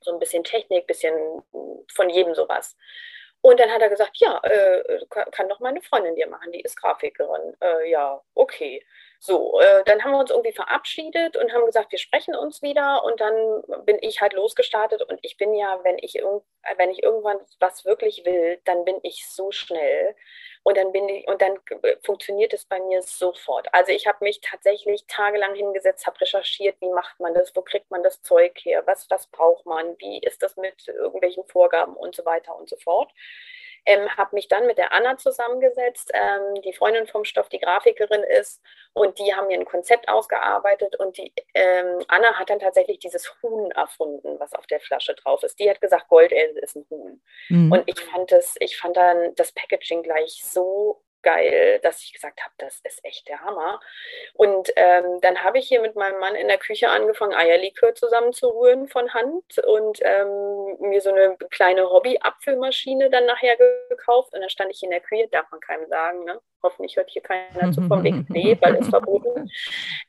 [0.00, 1.42] So ein bisschen Technik, bisschen
[1.92, 2.76] von jedem sowas.
[3.40, 4.82] Und dann hat er gesagt, ja, äh,
[5.30, 7.56] kann doch meine Freundin dir machen, die ist Grafikerin.
[7.60, 8.84] Äh, ja, okay.
[9.20, 13.02] So, äh, dann haben wir uns irgendwie verabschiedet und haben gesagt, wir sprechen uns wieder.
[13.04, 15.02] Und dann bin ich halt losgestartet.
[15.02, 16.14] Und ich bin ja, wenn ich,
[16.76, 20.14] wenn ich irgendwann was wirklich will, dann bin ich so schnell.
[20.62, 21.58] Und dann bin ich, und dann
[22.04, 23.72] funktioniert es bei mir sofort.
[23.72, 27.90] Also ich habe mich tatsächlich tagelang hingesetzt, habe recherchiert, wie macht man das, wo kriegt
[27.90, 32.14] man das Zeug her, was, was braucht man, wie ist das mit irgendwelchen Vorgaben und
[32.14, 33.10] so weiter und so fort.
[33.86, 38.22] Ähm, habe mich dann mit der Anna zusammengesetzt, ähm, die Freundin vom Stoff, die Grafikerin
[38.22, 38.60] ist,
[38.92, 43.32] und die haben mir ein Konzept ausgearbeitet und die ähm, Anna hat dann tatsächlich dieses
[43.42, 45.58] Huhn erfunden, was auf der Flasche drauf ist.
[45.58, 47.22] Die hat gesagt, Goldelse ist ein Huhn.
[47.48, 47.72] Mhm.
[47.72, 52.40] Und ich fand das, ich fand dann das Packaging gleich so geil, dass ich gesagt
[52.42, 53.80] habe, das ist echt der Hammer.
[54.32, 58.88] Und ähm, dann habe ich hier mit meinem Mann in der Küche angefangen, Eierlikör zusammenzurühren
[58.88, 63.56] von Hand und ähm, mir so eine kleine Hobby-Apfelmaschine dann nachher
[63.90, 64.32] gekauft.
[64.32, 66.40] Und dann stand ich in der Küche, darf man keinem sagen, ne?
[66.62, 68.14] Hoffentlich hört hier keiner zu vom Weg.
[68.28, 69.50] Nee, weil es verboten.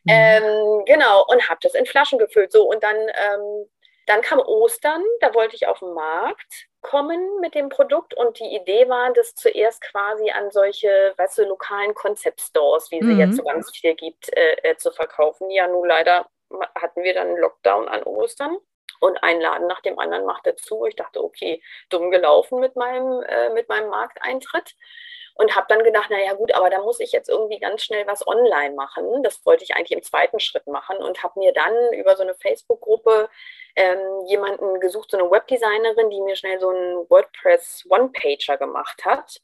[0.08, 2.52] Ähm, genau, und habe das in Flaschen gefüllt.
[2.52, 3.70] So, und dann, ähm,
[4.10, 8.56] dann kam Ostern, da wollte ich auf den Markt kommen mit dem Produkt und die
[8.56, 13.20] Idee war, das zuerst quasi an solche, weißt du, lokalen Concept Stores, wie sie mhm.
[13.20, 15.52] jetzt so ganz viel gibt, äh, äh, zu verkaufen.
[15.52, 16.28] Ja, nun leider
[16.76, 18.58] hatten wir dann einen Lockdown an Ostern
[19.00, 20.86] und ein Laden nach dem anderen machte zu.
[20.86, 24.76] Ich dachte, okay, dumm gelaufen mit meinem, äh, mit meinem Markteintritt
[25.36, 28.28] und habe dann gedacht, naja gut, aber da muss ich jetzt irgendwie ganz schnell was
[28.28, 29.24] online machen.
[29.24, 32.36] Das wollte ich eigentlich im zweiten Schritt machen und habe mir dann über so eine
[32.36, 33.30] Facebook-Gruppe
[33.80, 39.40] ähm, jemanden gesucht, so eine Webdesignerin, die mir schnell so einen WordPress One-Pager gemacht hat.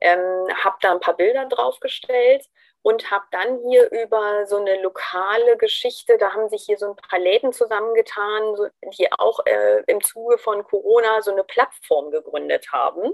[0.00, 2.48] Ähm, habe da ein paar Bilder draufgestellt
[2.82, 6.96] und habe dann hier über so eine lokale Geschichte, da haben sich hier so ein
[6.96, 12.68] paar Läden zusammengetan, so, die auch äh, im Zuge von Corona so eine Plattform gegründet
[12.72, 13.12] haben,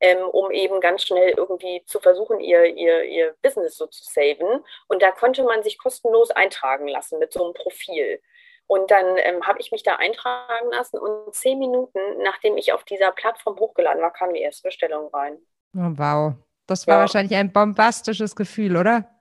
[0.00, 4.64] ähm, um eben ganz schnell irgendwie zu versuchen, ihr, ihr, ihr Business so zu saven.
[4.86, 8.22] Und da konnte man sich kostenlos eintragen lassen mit so einem Profil.
[8.66, 12.84] Und dann ähm, habe ich mich da eintragen lassen und zehn Minuten, nachdem ich auf
[12.84, 15.36] dieser Plattform hochgeladen war, kam die erste Bestellung rein.
[15.76, 16.34] Oh, wow.
[16.66, 17.00] Das war ja.
[17.02, 19.13] wahrscheinlich ein bombastisches Gefühl, oder?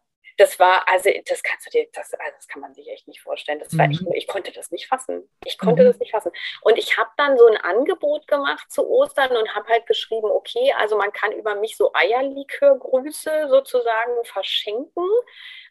[0.44, 3.22] Das war, also das kannst du dir, das, also das kann man sich echt nicht
[3.22, 3.60] vorstellen.
[3.60, 3.94] Das war, mhm.
[3.94, 5.30] ich, ich konnte das nicht fassen.
[5.46, 5.88] Ich konnte mhm.
[5.88, 6.34] das nicht fassen.
[6.64, 10.74] Und ich habe dann so ein Angebot gemacht zu Ostern und habe halt geschrieben, okay,
[10.78, 15.08] also man kann über mich so Eierlikörgrüße sozusagen verschenken.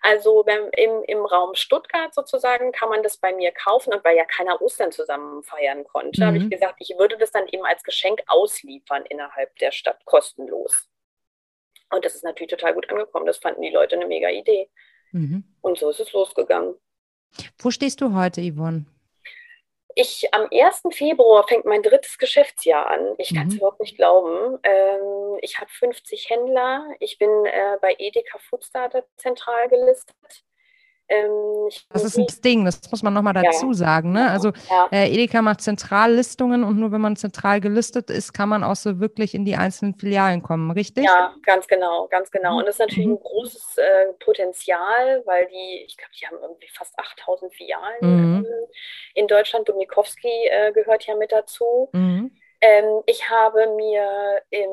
[0.01, 4.17] Also beim, im, im Raum Stuttgart sozusagen kann man das bei mir kaufen und weil
[4.17, 6.27] ja keiner Ostern zusammen feiern konnte, mhm.
[6.27, 10.89] habe ich gesagt, ich würde das dann eben als Geschenk ausliefern innerhalb der Stadt kostenlos.
[11.93, 13.27] Und das ist natürlich total gut angekommen.
[13.27, 14.69] Das fanden die Leute eine mega Idee.
[15.13, 15.45] Mhm.
[15.61, 16.75] Und so ist es losgegangen.
[17.59, 18.87] Wo stehst du heute, Yvonne?
[19.95, 20.83] Ich, am 1.
[20.91, 23.15] Februar fängt mein drittes Geschäftsjahr an.
[23.19, 23.59] Ich kann es mhm.
[23.59, 24.59] überhaupt nicht glauben.
[24.63, 26.87] Ähm, ich habe 50 Händler.
[26.99, 30.45] Ich bin äh, bei Edeka Foodstarter zentral gelistet.
[31.09, 33.75] Ähm, das ist ein Ding, das muss man nochmal dazu ja.
[33.75, 34.12] sagen.
[34.12, 34.31] Ne?
[34.31, 34.88] Also ja.
[34.91, 39.01] äh, Edeka macht Zentrallistungen und nur wenn man zentral gelistet ist, kann man auch so
[39.01, 41.05] wirklich in die einzelnen Filialen kommen, richtig?
[41.05, 42.59] Ja, ganz genau, ganz genau.
[42.59, 43.15] Und das ist natürlich mhm.
[43.15, 48.47] ein großes äh, Potenzial, weil die, ich glaube, die haben irgendwie fast 8000 Filialen mhm.
[49.15, 49.69] in Deutschland.
[49.69, 51.91] Domikowski äh, gehört ja mit dazu.
[51.93, 52.33] Mhm.
[52.62, 54.71] Ähm, ich habe mir im,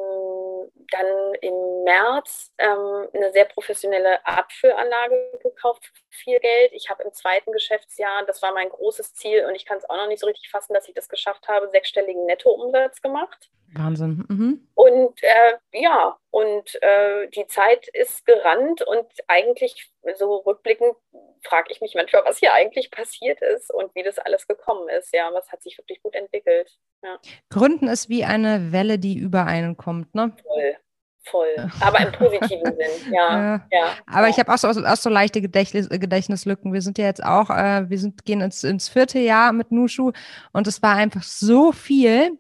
[0.92, 6.72] dann im März ähm, eine sehr professionelle Abfüllanlage gekauft viel Geld.
[6.74, 9.98] Ich habe im zweiten Geschäftsjahr, das war mein großes Ziel und ich kann es auch
[9.98, 13.50] noch nicht so richtig fassen, dass ich das geschafft habe, sechsstelligen Nettoumsatz gemacht.
[13.74, 14.26] Wahnsinn.
[14.28, 14.68] Mhm.
[14.74, 20.96] Und äh, ja, und äh, die Zeit ist gerannt und eigentlich so rückblickend
[21.44, 25.14] frage ich mich manchmal, was hier eigentlich passiert ist und wie das alles gekommen ist.
[25.14, 26.78] Ja, was hat sich wirklich gut entwickelt.
[27.04, 27.20] Ja.
[27.50, 30.36] Gründen ist wie eine Welle, die über einen kommt, ne?
[30.44, 30.78] Voll.
[31.32, 33.62] Voll, aber im positiven Sinn, ja.
[33.72, 34.30] ja aber ja.
[34.30, 36.74] ich habe auch so, auch so leichte Gedächtnis, Gedächtnislücken.
[36.74, 40.12] Wir sind ja jetzt auch, äh, wir sind, gehen ins, ins vierte Jahr mit Nushu
[40.54, 42.38] und es war einfach so viel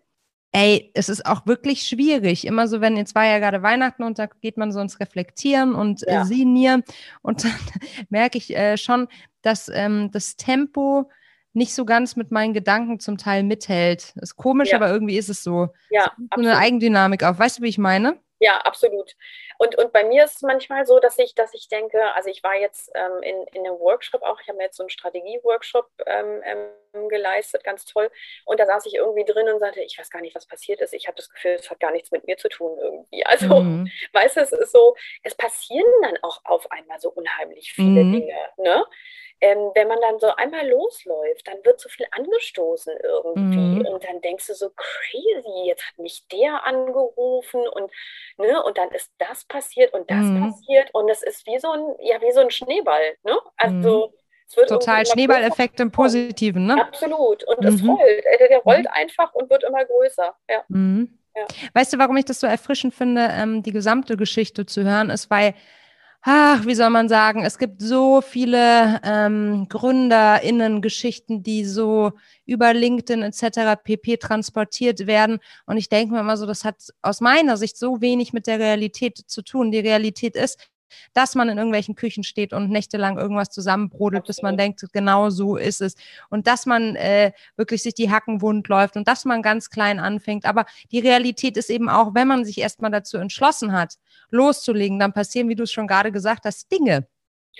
[0.51, 2.45] ey, es ist auch wirklich schwierig.
[2.45, 5.75] Immer so, wenn jetzt war ja gerade Weihnachten und da geht man so ins Reflektieren
[5.75, 6.21] und äh, ja.
[6.21, 6.83] äh, Sinnieren
[7.21, 7.53] und dann
[8.09, 9.07] merke ich äh, schon,
[9.41, 11.09] dass ähm, das Tempo
[11.53, 14.13] nicht so ganz mit meinen Gedanken zum Teil mithält.
[14.17, 14.77] Ist komisch, ja.
[14.77, 15.69] aber irgendwie ist es so.
[15.89, 17.39] Ja, so eine Eigendynamik auf.
[17.39, 18.19] Weißt du, wie ich meine?
[18.39, 19.15] Ja, absolut.
[19.57, 22.41] Und, und bei mir ist es manchmal so, dass ich, dass ich denke, also ich
[22.41, 25.89] war jetzt ähm, in, in einem Workshop auch, ich habe mir jetzt so einen Strategie-Workshop
[26.05, 28.09] ähm, ähm, geleistet, ganz toll.
[28.45, 30.93] Und da saß ich irgendwie drin und sagte, ich weiß gar nicht, was passiert ist.
[30.93, 33.25] Ich habe das Gefühl, es hat gar nichts mit mir zu tun irgendwie.
[33.25, 33.91] Also, mhm.
[34.13, 38.13] weißt du, es ist so, es passieren dann auch auf einmal so unheimlich viele mhm.
[38.13, 38.37] Dinge.
[38.57, 38.85] Ne?
[39.41, 43.79] Ähm, wenn man dann so einmal losläuft, dann wird so viel angestoßen irgendwie.
[43.79, 43.85] Mhm.
[43.85, 47.91] Und dann denkst du so, crazy, jetzt hat mich der angerufen und,
[48.37, 50.41] ne, und dann ist das passiert und das mhm.
[50.41, 50.89] passiert.
[50.93, 53.37] Und es ist wie so ein, ja, wie so ein Schneeball, ne?
[53.55, 54.13] Also mhm.
[54.47, 56.81] es wird Total Schneeballeffekt im Positiven, ne?
[56.81, 57.43] Absolut.
[57.45, 57.91] Und es mhm.
[57.91, 58.23] rollt.
[58.39, 58.91] Der, der rollt mhm.
[58.91, 60.35] einfach und wird immer größer.
[60.49, 60.65] Ja.
[61.35, 61.45] Ja.
[61.73, 65.29] Weißt du, warum ich das so erfrischend finde, ähm, die gesamte Geschichte zu hören, ist,
[65.29, 65.53] weil
[66.21, 72.11] ach, wie soll man sagen, es gibt so viele ähm, GründerInnen-Geschichten, die so
[72.45, 73.81] über LinkedIn etc.
[73.83, 74.17] pp.
[74.17, 75.39] transportiert werden.
[75.65, 78.59] Und ich denke mir immer so, das hat aus meiner Sicht so wenig mit der
[78.59, 79.71] Realität zu tun.
[79.71, 80.69] Die Realität ist,
[81.13, 85.55] dass man in irgendwelchen Küchen steht und nächtelang irgendwas zusammenbrodelt, bis man denkt, genau so
[85.55, 85.95] ist es.
[86.29, 89.99] Und dass man äh, wirklich sich die Hacken wund läuft und dass man ganz klein
[89.99, 90.45] anfängt.
[90.45, 93.95] Aber die Realität ist eben auch, wenn man sich erstmal dazu entschlossen hat,
[94.29, 97.07] loszulegen, dann passieren, wie du es schon gerade gesagt hast, Dinge.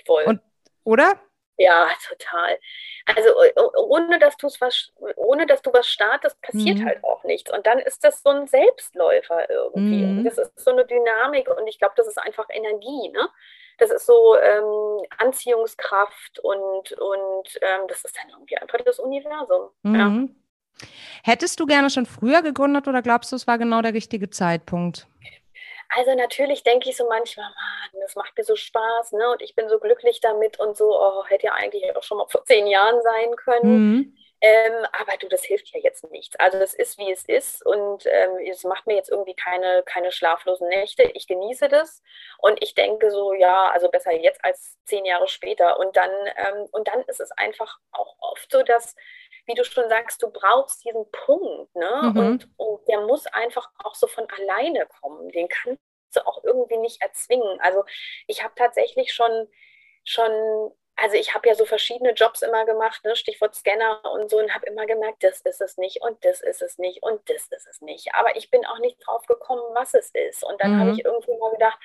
[0.06, 0.24] Voll.
[0.24, 0.40] Und,
[0.84, 1.20] oder?
[1.60, 2.58] Ja, total.
[3.04, 3.28] Also
[3.76, 6.86] ohne dass du was, ohne dass du was startest, passiert mhm.
[6.86, 7.52] halt auch nichts.
[7.52, 10.06] Und dann ist das so ein Selbstläufer irgendwie.
[10.06, 10.24] Mhm.
[10.24, 13.28] Das ist so eine Dynamik und ich glaube, das ist einfach Energie, ne?
[13.76, 19.68] Das ist so ähm, Anziehungskraft und, und ähm, das ist dann irgendwie einfach das Universum.
[19.82, 19.94] Mhm.
[19.94, 20.88] Ja.
[21.24, 25.06] Hättest du gerne schon früher gegründet oder glaubst du, es war genau der richtige Zeitpunkt?
[25.96, 29.30] Also natürlich denke ich so manchmal, Mann, das macht mir so Spaß, ne?
[29.30, 32.28] Und ich bin so glücklich damit und so, oh, hätte ja eigentlich auch schon mal
[32.28, 33.72] vor zehn Jahren sein können.
[33.72, 34.16] Mhm.
[34.42, 36.34] Ähm, aber du, das hilft ja jetzt nichts.
[36.36, 40.12] Also das ist, wie es ist und ähm, es macht mir jetzt irgendwie keine, keine
[40.12, 41.02] schlaflosen Nächte.
[41.14, 42.02] Ich genieße das
[42.38, 45.78] und ich denke so, ja, also besser jetzt als zehn Jahre später.
[45.78, 48.96] Und dann, ähm, und dann ist es einfach auch oft so, dass
[49.50, 52.00] wie du schon sagst, du brauchst diesen Punkt, ne?
[52.02, 52.18] Mhm.
[52.18, 55.28] Und, und der muss einfach auch so von alleine kommen.
[55.30, 55.80] Den kannst
[56.14, 57.60] du auch irgendwie nicht erzwingen.
[57.60, 57.84] Also
[58.26, 59.48] ich habe tatsächlich schon
[60.04, 63.16] schon also ich habe ja so verschiedene Jobs immer gemacht, ne?
[63.16, 66.60] Stichwort Scanner und so, und habe immer gemerkt, das ist es nicht und das ist
[66.60, 68.14] es nicht und das ist es nicht.
[68.14, 70.44] Aber ich bin auch nicht drauf gekommen, was es ist.
[70.44, 70.80] Und dann mhm.
[70.80, 71.78] habe ich irgendwie mal gedacht,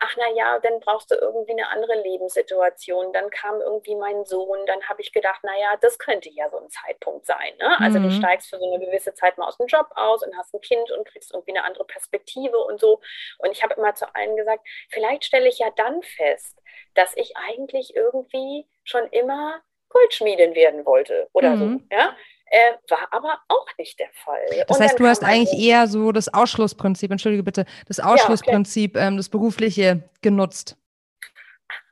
[0.00, 3.12] ach na ja, dann brauchst du irgendwie eine andere Lebenssituation.
[3.12, 6.58] Dann kam irgendwie mein Sohn, dann habe ich gedacht, na ja, das könnte ja so
[6.58, 7.56] ein Zeitpunkt sein.
[7.58, 7.78] Ne?
[7.80, 8.04] Also mhm.
[8.04, 10.60] du steigst für so eine gewisse Zeit mal aus dem Job aus und hast ein
[10.60, 13.00] Kind und kriegst irgendwie eine andere Perspektive und so.
[13.38, 16.58] Und ich habe immer zu allen gesagt, vielleicht stelle ich ja dann fest,
[16.94, 21.86] dass ich eigentlich irgendwie schon immer Goldschmiedin werden wollte oder mhm.
[21.90, 21.96] so.
[21.96, 22.16] Ja?
[22.50, 24.44] Äh, war aber auch nicht der Fall.
[24.66, 28.96] Das und heißt, du hast eigentlich so eher so das Ausschlussprinzip, entschuldige bitte, das Ausschlussprinzip,
[28.96, 30.76] ja, ähm, das berufliche genutzt.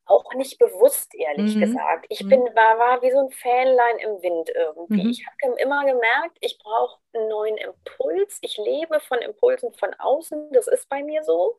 [0.07, 1.61] Auch nicht bewusst, ehrlich mhm.
[1.61, 2.07] gesagt.
[2.09, 2.29] Ich mhm.
[2.29, 5.05] bin, war, war wie so ein Fähnlein im Wind irgendwie.
[5.05, 5.11] Mhm.
[5.11, 8.39] Ich habe immer gemerkt, ich brauche einen neuen Impuls.
[8.41, 11.57] Ich lebe von Impulsen von außen, das ist bei mir so.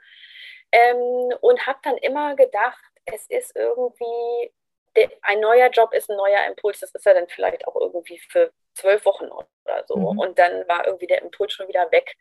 [0.72, 4.52] Ähm, und habe dann immer gedacht, es ist irgendwie,
[4.96, 6.80] der, ein neuer Job ist ein neuer Impuls.
[6.80, 9.98] Das ist ja dann vielleicht auch irgendwie für zwölf Wochen oder so.
[9.98, 10.20] Mhm.
[10.20, 12.16] Und dann war irgendwie der Impuls schon wieder weg.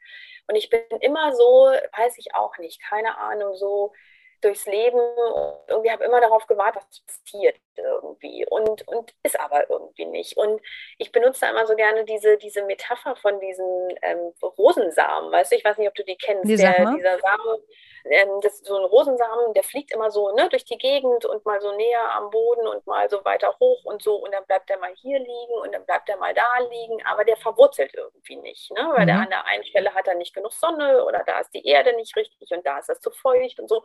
[0.47, 3.93] Und ich bin immer so, weiß ich auch nicht, keine Ahnung, so
[4.41, 9.69] durchs Leben und irgendwie habe immer darauf gewartet, was passiert irgendwie und, und ist aber
[9.71, 10.37] irgendwie nicht.
[10.37, 10.61] Und
[10.99, 15.57] ich benutze da immer so gerne diese, diese Metapher von diesen ähm, Rosensamen, weißt du,
[15.57, 17.63] ich weiß nicht, ob du die kennst, die der, dieser Samen,
[18.11, 21.45] ähm, das ist so ein Rosensamen, der fliegt immer so ne, durch die Gegend und
[21.45, 24.71] mal so näher am Boden und mal so weiter hoch und so und dann bleibt
[24.71, 28.37] er mal hier liegen und dann bleibt er mal da liegen, aber der verwurzelt irgendwie
[28.37, 28.89] nicht, ne?
[28.95, 29.07] weil mhm.
[29.07, 31.95] der an der einen Stelle hat er nicht genug Sonne oder da ist die Erde
[31.97, 33.85] nicht richtig und da ist es zu feucht und so.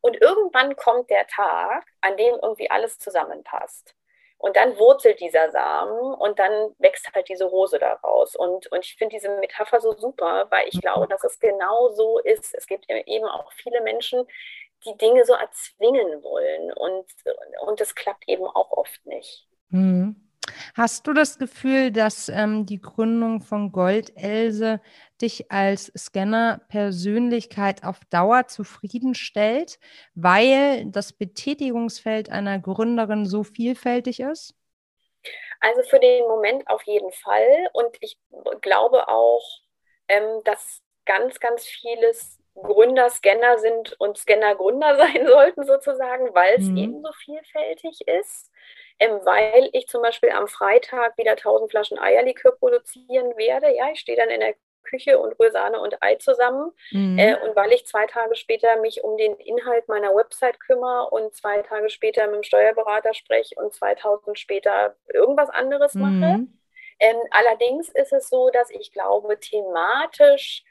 [0.00, 3.94] Und irgendwann kommt der Tag, an dem irgendwie alles zusammenpasst.
[4.38, 8.36] Und dann wurzelt dieser Samen und dann wächst halt diese Rose daraus.
[8.36, 10.80] Und, und ich finde diese Metapher so super, weil ich mhm.
[10.80, 12.54] glaube, dass es genau so ist.
[12.54, 14.24] Es gibt eben auch viele Menschen,
[14.84, 16.72] die Dinge so erzwingen wollen.
[16.72, 17.06] Und,
[17.66, 19.48] und das klappt eben auch oft nicht.
[19.70, 20.27] Mhm.
[20.76, 24.80] Hast du das Gefühl, dass ähm, die Gründung von Goldelse
[25.20, 29.78] dich als Scanner-Persönlichkeit auf Dauer zufriedenstellt,
[30.14, 34.54] weil das Betätigungsfeld einer Gründerin so vielfältig ist?
[35.60, 37.68] Also für den Moment auf jeden Fall.
[37.72, 38.18] Und ich
[38.60, 39.44] glaube auch,
[40.08, 46.56] ähm, dass ganz, ganz vieles Gründer Scanner sind und Scanner Gründer sein sollten sozusagen, weil
[46.58, 46.76] es mhm.
[46.76, 48.50] eben so vielfältig ist
[48.98, 53.74] ähm, weil ich zum Beispiel am Freitag wieder 1000 Flaschen Eierlikör produzieren werde.
[53.74, 54.54] Ja, ich stehe dann in der
[54.88, 56.72] Küche und rühre Sahne und Ei zusammen.
[56.90, 57.18] Mhm.
[57.18, 61.34] Äh, und weil ich zwei Tage später mich um den Inhalt meiner Website kümmere und
[61.34, 66.20] zwei Tage später mit dem Steuerberater spreche und 2000 später irgendwas anderes mhm.
[66.20, 66.40] mache.
[67.00, 70.64] Ähm, allerdings ist es so, dass ich glaube, thematisch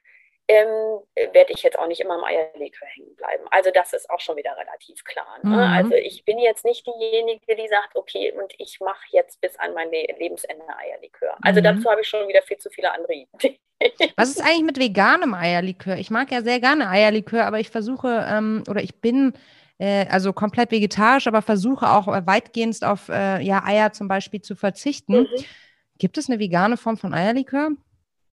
[0.48, 1.02] ähm,
[1.34, 3.44] werde ich jetzt auch nicht immer im Eierlikör hängen bleiben.
[3.52, 5.40] Also das ist auch schon wieder relativ klar.
[5.44, 5.50] Ne?
[5.50, 5.58] Mhm.
[5.58, 9.74] Also ich bin jetzt nicht diejenige, die sagt, okay, und ich mache jetzt bis an
[9.74, 11.36] mein Lebensende Eierlikör.
[11.42, 11.66] Also mhm.
[11.66, 13.58] dazu habe ich schon wieder viel zu viele andere Ideen.
[14.16, 15.98] Was ist eigentlich mit veganem Eierlikör?
[15.98, 19.34] Ich mag ja sehr gerne Eierlikör, aber ich versuche, ähm, oder ich bin
[19.80, 24.56] äh, also komplett vegetarisch, aber versuche auch weitgehend auf äh, ja, Eier zum Beispiel zu
[24.56, 25.22] verzichten.
[25.22, 25.46] Mhm.
[25.98, 27.72] Gibt es eine vegane Form von Eierlikör?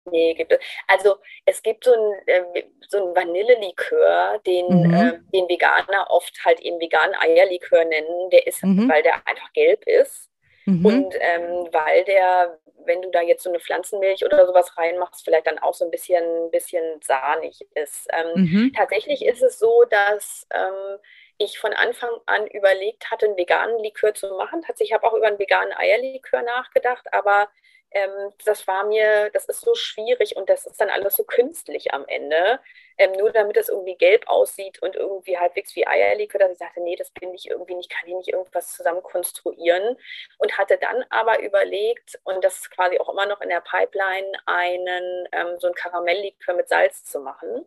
[0.05, 0.59] Nee, gibt es.
[0.87, 4.93] Also es gibt so ein, äh, so ein Vanillelikör, den, mhm.
[4.93, 8.29] äh, den Veganer oft halt eben veganen Eierlikör nennen.
[8.31, 8.89] Der ist, mhm.
[8.89, 10.29] weil der einfach gelb ist.
[10.65, 10.85] Mhm.
[10.85, 15.47] Und ähm, weil der, wenn du da jetzt so eine Pflanzenmilch oder sowas reinmachst, vielleicht
[15.47, 18.07] dann auch so ein bisschen, bisschen sahnig ist.
[18.11, 18.73] Ähm, mhm.
[18.75, 20.97] Tatsächlich ist es so, dass ähm,
[21.37, 24.63] ich von Anfang an überlegt hatte, einen veganen Likör zu machen.
[24.79, 27.49] Ich habe auch über einen veganen Eierlikör nachgedacht, aber
[27.91, 31.93] ähm, das war mir, das ist so schwierig und das ist dann alles so künstlich
[31.93, 32.59] am Ende.
[32.97, 36.81] Ähm, nur damit es irgendwie gelb aussieht und irgendwie halbwegs wie Eierlikör, dass ich sagte,
[36.81, 39.97] nee, das bin ich irgendwie nicht, kann ich nicht irgendwas zusammen konstruieren.
[40.37, 44.31] Und hatte dann aber überlegt, und das ist quasi auch immer noch in der Pipeline,
[44.45, 47.65] einen, ähm, so ein Karamelllikör mit Salz zu machen.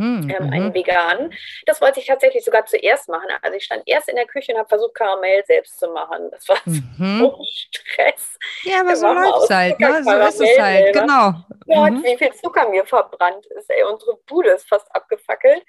[0.00, 0.74] Hm, ähm, einen mhm.
[0.74, 1.34] veganen.
[1.66, 3.28] Das wollte ich tatsächlich sogar zuerst machen.
[3.42, 6.30] Also ich stand erst in der Küche und habe versucht, Karamell selbst zu machen.
[6.30, 7.18] Das war mhm.
[7.20, 8.38] so Stress.
[8.62, 9.78] Ja, aber so läuft es halt.
[9.78, 10.02] Ne?
[10.02, 11.34] So ist es halt, genau.
[11.66, 12.02] Gott, mhm.
[12.02, 13.68] wie viel Zucker mir verbrannt ist.
[13.68, 15.66] Ey, unsere Bude ist fast abgefackelt.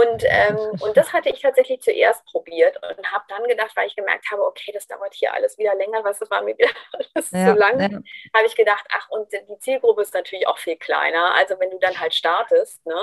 [0.00, 3.96] Und, ähm, und das hatte ich tatsächlich zuerst probiert und habe dann gedacht, weil ich
[3.96, 6.70] gemerkt habe, okay, das dauert hier alles wieder länger, was das war mir wieder
[7.14, 7.88] alles ja, zu lang, ja.
[8.34, 11.34] habe ich gedacht, ach, und die Zielgruppe ist natürlich auch viel kleiner.
[11.34, 12.94] Also wenn du dann halt startest, ne?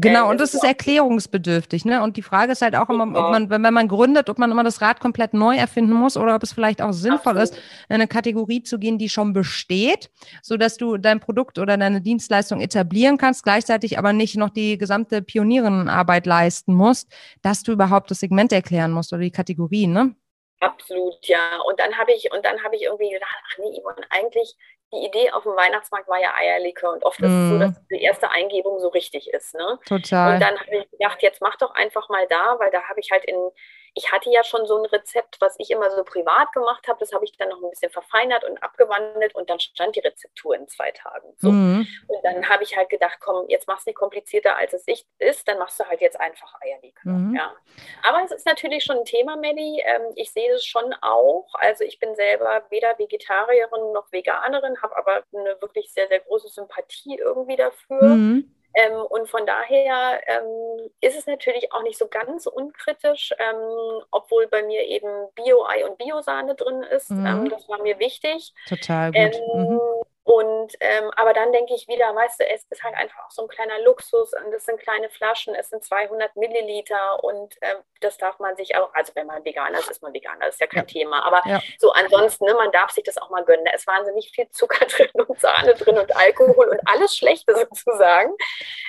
[0.00, 2.02] Genau, ähm, und das ist erklärungsbedürftig, ne?
[2.02, 4.64] Und die Frage ist halt auch immer, ob man, wenn man gründet, ob man immer
[4.64, 7.62] das Rad komplett neu erfinden muss oder ob es vielleicht auch sinnvoll Absolut.
[7.62, 10.10] ist, in eine Kategorie zu gehen, die schon besteht,
[10.42, 15.22] sodass du dein Produkt oder deine Dienstleistung etablieren kannst, gleichzeitig aber nicht noch die gesamte
[15.22, 16.39] Pionierinnenarbeit leisten
[16.74, 20.14] musst, dass du überhaupt das Segment erklären musst oder die Kategorien, ne?
[20.60, 21.60] Absolut, ja.
[21.66, 24.56] Und dann habe ich, und dann habe ich irgendwie gedacht, ach nee, und eigentlich
[24.92, 27.24] die Idee auf dem Weihnachtsmarkt war ja Eierlikör und oft mm.
[27.24, 27.60] ist es so, mhm.
[27.60, 29.78] dass die erste Eingebung so richtig ist, ne?
[29.86, 30.34] Total.
[30.34, 33.10] Und dann habe ich gedacht, jetzt mach doch einfach mal da, weil da habe ich
[33.10, 33.36] halt in
[33.94, 36.98] ich hatte ja schon so ein Rezept, was ich immer so privat gemacht habe.
[37.00, 40.54] Das habe ich dann noch ein bisschen verfeinert und abgewandelt und dann stand die Rezeptur
[40.54, 41.28] in zwei Tagen.
[41.38, 41.50] So.
[41.50, 41.86] Mhm.
[42.06, 44.84] Und dann habe ich halt gedacht, komm, jetzt machst du nicht komplizierter, als es
[45.18, 47.12] ist, dann machst du halt jetzt einfach Eierlikör.
[47.12, 47.34] Mhm.
[47.34, 47.52] Ja.
[48.04, 49.82] Aber es ist natürlich schon ein Thema, Melly.
[49.84, 51.48] Ähm, ich sehe es schon auch.
[51.54, 56.48] Also ich bin selber weder Vegetarierin noch Veganerin, habe aber eine wirklich sehr, sehr große
[56.48, 58.02] Sympathie irgendwie dafür.
[58.02, 58.54] Mhm.
[58.74, 64.46] Ähm, und von daher ähm, ist es natürlich auch nicht so ganz unkritisch, ähm, obwohl
[64.46, 67.10] bei mir eben Bio-Ei und Biosahne drin ist.
[67.10, 67.26] Mhm.
[67.26, 68.54] Ähm, das war mir wichtig.
[68.68, 69.36] Total gut.
[69.54, 69.80] Ähm, mhm.
[70.30, 73.42] Und ähm, aber dann denke ich wieder, weißt du, es ist halt einfach auch so
[73.42, 78.16] ein kleiner Luxus und es sind kleine Flaschen, es sind 200 Milliliter und ähm, das
[78.16, 80.68] darf man sich auch, also wenn man Veganer ist, ist man Veganer, das ist ja
[80.68, 80.86] kein ja.
[80.86, 81.26] Thema.
[81.26, 81.60] Aber ja.
[81.80, 83.64] so ansonsten, ne, man darf sich das auch mal gönnen.
[83.64, 88.32] Da ist wahnsinnig viel Zucker drin und Sahne drin und Alkohol und alles Schlechte sozusagen.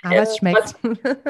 [0.03, 0.57] Aber ähm, es schmeckt.
[0.59, 0.75] Was,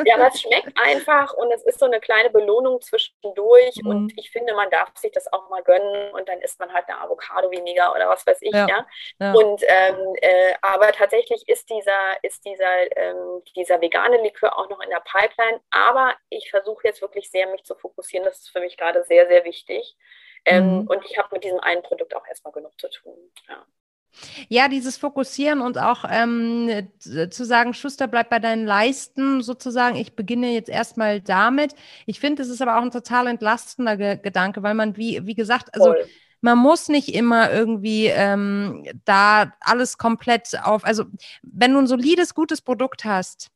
[0.05, 3.89] ja, das schmeckt einfach und es ist so eine kleine Belohnung zwischendurch mhm.
[3.89, 6.83] und ich finde, man darf sich das auch mal gönnen und dann isst man halt
[6.89, 8.67] eine Avocado weniger oder was weiß ich, ja.
[8.67, 9.33] ja?
[9.33, 14.81] Und ähm, äh, aber tatsächlich ist dieser, ist dieser, ähm, dieser vegane Likör auch noch
[14.81, 15.59] in der Pipeline.
[15.71, 18.25] Aber ich versuche jetzt wirklich sehr, mich zu fokussieren.
[18.25, 19.95] Das ist für mich gerade sehr, sehr wichtig.
[20.45, 20.87] Ähm, mhm.
[20.87, 23.17] Und ich habe mit diesem einen Produkt auch erstmal genug zu tun.
[23.47, 23.65] Ja.
[24.49, 29.95] Ja, dieses Fokussieren und auch ähm, zu sagen, Schuster, bleib bei deinen Leisten sozusagen.
[29.95, 31.75] Ich beginne jetzt erstmal damit.
[32.05, 35.33] Ich finde, es ist aber auch ein total entlastender Ge Gedanke, weil man, wie, wie
[35.33, 36.05] gesagt, also Voll
[36.41, 41.05] man muss nicht immer irgendwie ähm, da alles komplett auf, also
[41.43, 43.49] wenn du ein solides, gutes Produkt hast,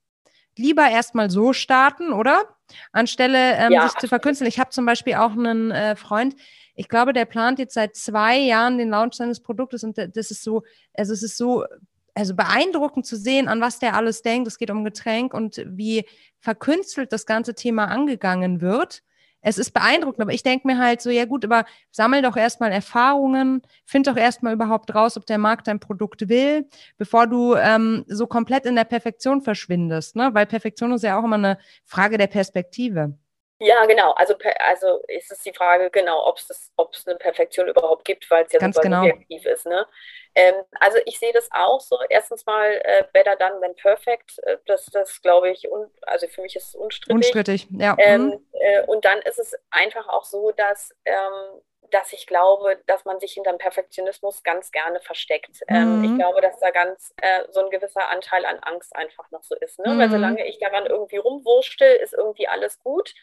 [0.55, 2.55] lieber erstmal so starten, oder?
[2.91, 3.87] Anstelle ähm, ja.
[3.87, 4.47] sich zu verkünsteln.
[4.47, 6.35] Ich habe zum Beispiel auch einen äh, Freund,
[6.75, 10.43] ich glaube, der plant jetzt seit zwei Jahren den Launch seines Produktes und das ist
[10.43, 11.65] so, also es ist so
[12.13, 14.47] also beeindruckend zu sehen, an was der alles denkt.
[14.47, 16.05] Es geht um Getränk und wie
[16.39, 19.03] verkünstelt das ganze Thema angegangen wird
[19.45, 22.71] es ist beeindruckend, aber ich denke mir halt so, ja gut, aber sammel doch erstmal
[22.71, 28.03] Erfahrungen, find doch erstmal überhaupt raus, ob der Markt dein Produkt will, bevor du ähm,
[28.07, 30.31] so komplett in der Perfektion verschwindest, ne?
[30.33, 33.13] Weil Perfektion ist ja auch immer eine Frage der Perspektive.
[33.59, 34.13] Ja, genau.
[34.13, 38.51] Also, also ist es die Frage, genau, ob es eine Perfektion überhaupt gibt, weil es
[38.51, 39.03] ja Ganz super genau.
[39.03, 39.67] subjektiv ist.
[39.67, 39.85] Ne?
[40.35, 41.97] Ähm, also ich sehe das auch so.
[42.09, 44.37] Erstens mal äh, better done than perfect.
[44.43, 47.15] Äh, das, das glaube ich, un, also für mich ist es unstrittig.
[47.15, 47.95] Unstrittig, ja.
[47.99, 48.45] Ähm, mhm.
[48.53, 53.19] äh, und dann ist es einfach auch so, dass, ähm, dass ich glaube, dass man
[53.19, 55.61] sich hinterm Perfektionismus ganz gerne versteckt.
[55.69, 56.03] Ähm, mhm.
[56.03, 59.55] ich glaube, dass da ganz äh, so ein gewisser Anteil an Angst einfach noch so
[59.55, 59.79] ist.
[59.79, 59.93] Ne?
[59.93, 59.99] Mhm.
[59.99, 63.13] Weil solange ich daran irgendwie rumwurstel, ist irgendwie alles gut.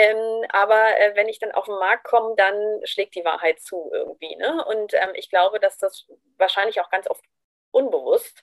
[0.00, 3.90] Ähm, aber äh, wenn ich dann auf den Markt komme, dann schlägt die Wahrheit zu
[3.92, 4.34] irgendwie.
[4.36, 4.64] Ne?
[4.64, 6.06] Und ähm, ich glaube, dass das
[6.38, 7.22] wahrscheinlich auch ganz oft
[7.70, 8.42] unbewusst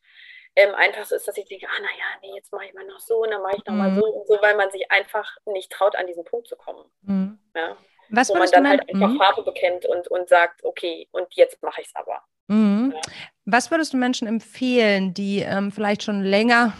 [0.56, 3.00] ähm, einfach so ist, dass ich denke, ah, naja, nee, jetzt mache ich mal noch
[3.00, 3.80] so und dann mache ich noch mhm.
[3.80, 6.84] mal so und so, weil man sich einfach nicht traut, an diesen Punkt zu kommen.
[7.02, 7.39] Mhm.
[7.56, 7.78] Ja?
[8.10, 9.17] Was Wo man dann halt einfach mhm.
[9.17, 12.24] Farbe bekennt und, und sagt, okay, und jetzt mache ich es aber.
[12.48, 12.93] Mhm.
[12.96, 13.02] Ja.
[13.46, 16.74] Was würdest du Menschen empfehlen, die ähm, vielleicht schon länger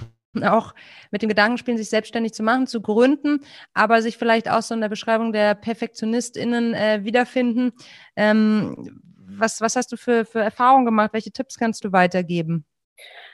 [0.44, 0.74] auch
[1.12, 4.74] mit dem Gedanken spielen, sich selbstständig zu machen, zu gründen, aber sich vielleicht auch so
[4.74, 7.74] in der Beschreibung der PerfektionistInnen äh, wiederfinden.
[8.16, 11.14] Ähm, was, was hast du für, für Erfahrungen gemacht?
[11.14, 12.66] Welche Tipps kannst du weitergeben?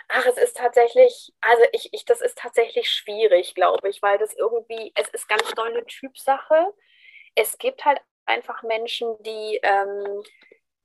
[0.09, 4.35] Ach, es ist tatsächlich, also ich, ich, das ist tatsächlich schwierig, glaube ich, weil das
[4.35, 6.73] irgendwie, es ist ganz doll eine Typsache.
[7.35, 10.23] Es gibt halt einfach Menschen, die ähm,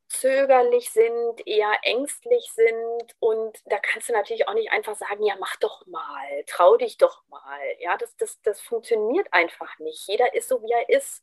[0.09, 3.15] zögerlich sind, eher ängstlich sind.
[3.21, 6.99] Und da kannst du natürlich auch nicht einfach sagen, ja, mach doch mal, trau dich
[6.99, 7.61] doch mal.
[7.81, 10.09] Ja, das, das, das funktioniert einfach nicht.
[10.09, 11.23] Jeder ist so, wie er ist.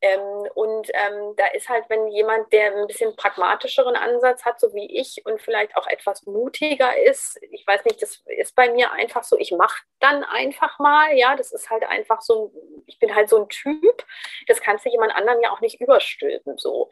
[0.00, 0.20] Ähm,
[0.54, 4.86] und ähm, da ist halt, wenn jemand, der ein bisschen pragmatischeren Ansatz hat, so wie
[5.00, 9.24] ich, und vielleicht auch etwas mutiger ist, ich weiß nicht, das ist bei mir einfach
[9.24, 12.52] so, ich mache dann einfach mal, ja, das ist halt einfach so,
[12.86, 14.04] ich bin halt so ein Typ,
[14.46, 16.90] das kannst du jemand anderen ja auch nicht überstülpen, so.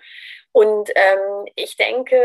[0.52, 2.20] Und ähm, ich denke,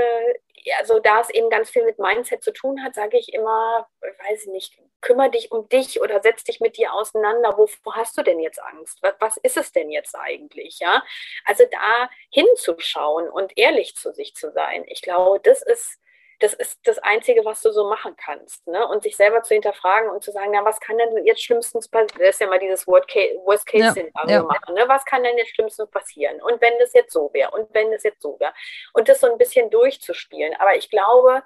[0.77, 4.43] also da es eben ganz viel mit Mindset zu tun hat, sage ich immer, weiß
[4.43, 7.57] ich nicht, kümmere dich um dich oder setz dich mit dir auseinander.
[7.57, 8.99] Wovor hast du denn jetzt Angst?
[9.01, 10.79] Was, was ist es denn jetzt eigentlich?
[10.79, 11.03] Ja,
[11.45, 14.83] also da hinzuschauen und ehrlich zu sich zu sein.
[14.87, 15.99] Ich glaube, das ist
[16.39, 18.67] das ist das Einzige, was du so machen kannst.
[18.67, 18.88] Ne?
[18.88, 22.19] Und sich selber zu hinterfragen und zu sagen, na, was kann denn jetzt schlimmstens passieren?
[22.19, 24.43] Das ist ja mal dieses Worst-Case-Szenario ja, ja.
[24.43, 24.76] machen.
[24.76, 24.84] Ne?
[24.88, 26.39] Was kann denn jetzt schlimmstens passieren?
[26.41, 27.52] Und wenn das jetzt so wäre?
[27.52, 28.54] Und wenn das jetzt so wäre?
[28.93, 30.54] Und das so ein bisschen durchzuspielen.
[30.60, 31.43] Aber ich glaube,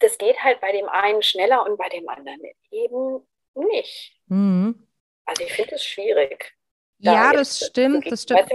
[0.00, 4.20] das geht halt bei dem einen schneller und bei dem anderen eben nicht.
[4.26, 4.88] Mhm.
[5.26, 6.54] Also ich finde es schwierig.
[6.98, 8.48] Ja, das stimmt, das stimmt.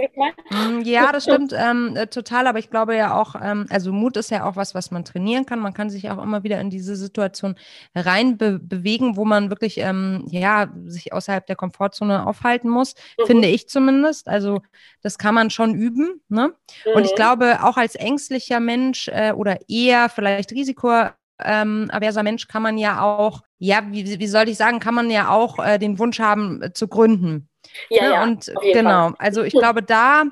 [0.50, 4.16] Mm, ja, das stimmt ähm, äh, total, aber ich glaube ja auch, ähm, also Mut
[4.16, 5.60] ist ja auch was, was man trainieren kann.
[5.60, 7.54] Man kann sich auch immer wieder in diese Situation
[7.94, 13.26] rein be bewegen, wo man wirklich, ähm, ja, sich außerhalb der Komfortzone aufhalten muss, mhm.
[13.26, 14.26] finde ich zumindest.
[14.26, 14.62] Also
[15.02, 16.20] das kann man schon üben.
[16.28, 16.52] Ne?
[16.86, 16.92] Mhm.
[16.94, 17.16] Und ich mhm.
[17.16, 21.10] glaube, auch als ängstlicher Mensch äh, oder eher vielleicht Risiko
[21.42, 25.10] ähm, averser Mensch kann man ja auch, ja, wie, wie soll ich sagen, kann man
[25.10, 27.49] ja auch äh, den Wunsch haben äh, zu gründen.
[27.88, 28.10] Ja, ne?
[28.14, 29.14] ja und genau, Fall.
[29.18, 30.24] also ich glaube, da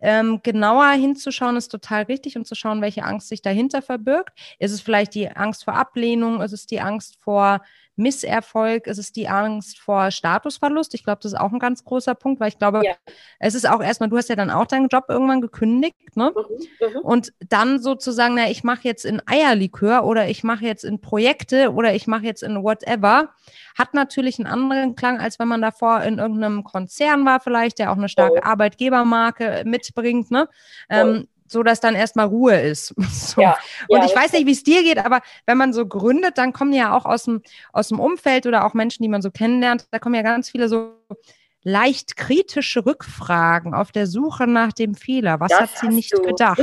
[0.00, 4.38] ähm, genauer hinzuschauen ist total richtig und zu schauen, welche Angst sich dahinter verbirgt.
[4.58, 6.40] Ist es vielleicht die Angst vor Ablehnung?
[6.40, 7.60] Ist es die Angst vor
[7.98, 8.86] Misserfolg?
[8.86, 10.94] Ist es die Angst vor Statusverlust?
[10.94, 12.94] Ich glaube, das ist auch ein ganz großer Punkt, weil ich glaube, ja.
[13.38, 16.32] es ist auch erstmal, du hast ja dann auch deinen Job irgendwann gekündigt, ne?
[16.34, 17.00] Mhm, mhm.
[17.00, 21.72] Und dann sozusagen, na, ich mache jetzt in Eierlikör oder ich mache jetzt in Projekte
[21.72, 23.30] oder ich mache jetzt in whatever,
[23.76, 27.92] hat natürlich einen anderen Klang, als wenn man davor in irgendeinem Konzern war, vielleicht, der
[27.92, 28.46] auch eine starke oh.
[28.46, 30.48] Arbeitgebermarke mitbringt, ne?
[30.88, 32.94] Ähm, so dass dann erstmal Ruhe ist.
[33.18, 33.42] So.
[33.42, 36.38] Ja, und ja, ich weiß nicht, wie es dir geht, aber wenn man so gründet,
[36.38, 37.42] dann kommen ja auch aus dem,
[37.72, 40.68] aus dem Umfeld oder auch Menschen, die man so kennenlernt, da kommen ja ganz viele
[40.68, 40.94] so
[41.62, 45.40] leicht kritische Rückfragen auf der Suche nach dem Fehler.
[45.40, 46.22] Was das hat sie nicht du.
[46.22, 46.60] gedacht?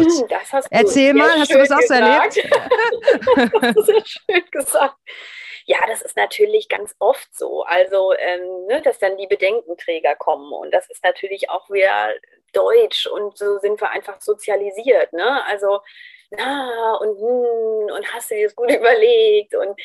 [0.69, 2.37] Erzähl mal, hast du das auch so erlebt?
[3.61, 4.97] das ist sehr schön gesagt.
[5.67, 7.63] Ja, das ist natürlich ganz oft so.
[7.63, 10.53] Also, ähm, ne, dass dann die Bedenkenträger kommen.
[10.53, 12.13] Und das ist natürlich auch wieder
[12.55, 15.13] deutsch und so sind wir einfach sozialisiert.
[15.13, 15.43] Ne?
[15.45, 15.81] Also,
[16.31, 19.79] na und hm, und hast du dir das gut überlegt und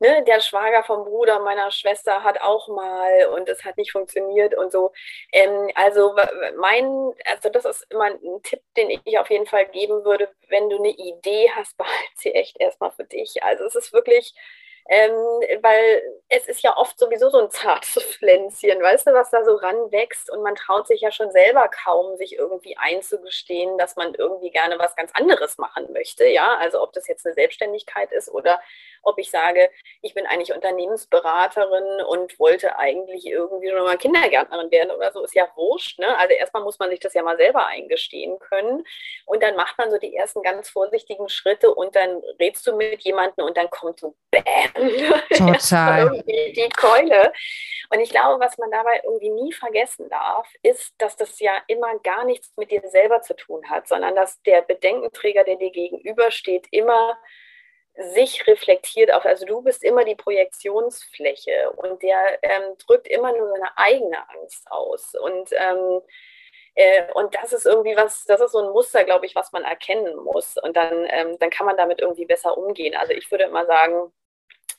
[0.00, 4.56] ne, der Schwager vom Bruder meiner Schwester hat auch mal und es hat nicht funktioniert
[4.56, 4.92] und so.
[5.32, 6.14] Ähm, also
[6.58, 10.68] mein, also das ist immer ein Tipp, den ich auf jeden Fall geben würde, wenn
[10.70, 13.42] du eine Idee hast, behalte sie echt erstmal für dich.
[13.42, 14.34] Also es ist wirklich
[14.88, 15.12] ähm,
[15.62, 19.54] weil es ist ja oft sowieso so ein zartes Pflänzchen, weißt du, was da so
[19.54, 24.50] ranwächst und man traut sich ja schon selber kaum, sich irgendwie einzugestehen, dass man irgendwie
[24.50, 28.60] gerne was ganz anderes machen möchte, ja, also ob das jetzt eine Selbstständigkeit ist oder
[29.04, 29.70] ob ich sage,
[30.02, 35.34] ich bin eigentlich Unternehmensberaterin und wollte eigentlich irgendwie schon mal Kindergärtnerin werden oder so, ist
[35.34, 35.98] ja wurscht.
[35.98, 36.16] Ne?
[36.18, 38.84] Also erstmal muss man sich das ja mal selber eingestehen können.
[39.26, 43.02] Und dann macht man so die ersten ganz vorsichtigen Schritte und dann redst du mit
[43.02, 44.73] jemandem und dann kommt so BÄM.
[45.36, 46.22] Total.
[46.26, 47.32] die Keule.
[47.90, 51.98] Und ich glaube, was man dabei irgendwie nie vergessen darf, ist, dass das ja immer
[52.00, 56.66] gar nichts mit dir selber zu tun hat, sondern dass der Bedenkenträger, der dir gegenübersteht,
[56.70, 57.16] immer
[57.96, 63.48] sich reflektiert auf, also du bist immer die Projektionsfläche und der ähm, drückt immer nur
[63.48, 65.14] seine eigene Angst aus.
[65.14, 66.00] Und, ähm,
[66.74, 69.62] äh, und das ist irgendwie was, das ist so ein Muster, glaube ich, was man
[69.62, 70.56] erkennen muss.
[70.60, 72.96] Und dann, ähm, dann kann man damit irgendwie besser umgehen.
[72.96, 74.12] Also ich würde immer sagen,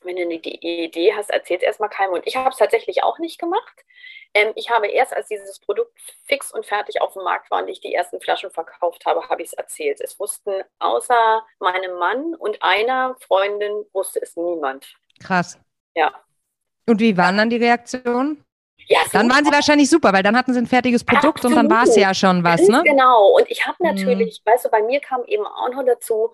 [0.03, 2.13] wenn du eine Idee hast, erzähl es erstmal keinem.
[2.13, 3.85] Und ich habe es tatsächlich auch nicht gemacht.
[4.33, 7.69] Ähm, ich habe erst, als dieses Produkt fix und fertig auf dem Markt war und
[7.69, 10.01] ich die ersten Flaschen verkauft habe, habe ich es erzählt.
[10.01, 14.95] Es wussten außer meinem Mann und einer Freundin, wusste es niemand.
[15.23, 15.57] Krass.
[15.95, 16.13] Ja.
[16.87, 18.45] Und wie waren dann die Reaktionen?
[18.87, 21.57] Ja, dann waren sie wahrscheinlich super, weil dann hatten sie ein fertiges Produkt Absolut.
[21.57, 22.83] und dann war es ja schon was, ne?
[22.83, 23.29] Genau.
[23.29, 24.51] Und ich habe natürlich, mhm.
[24.51, 26.33] weißt du, bei mir kam eben auch noch dazu,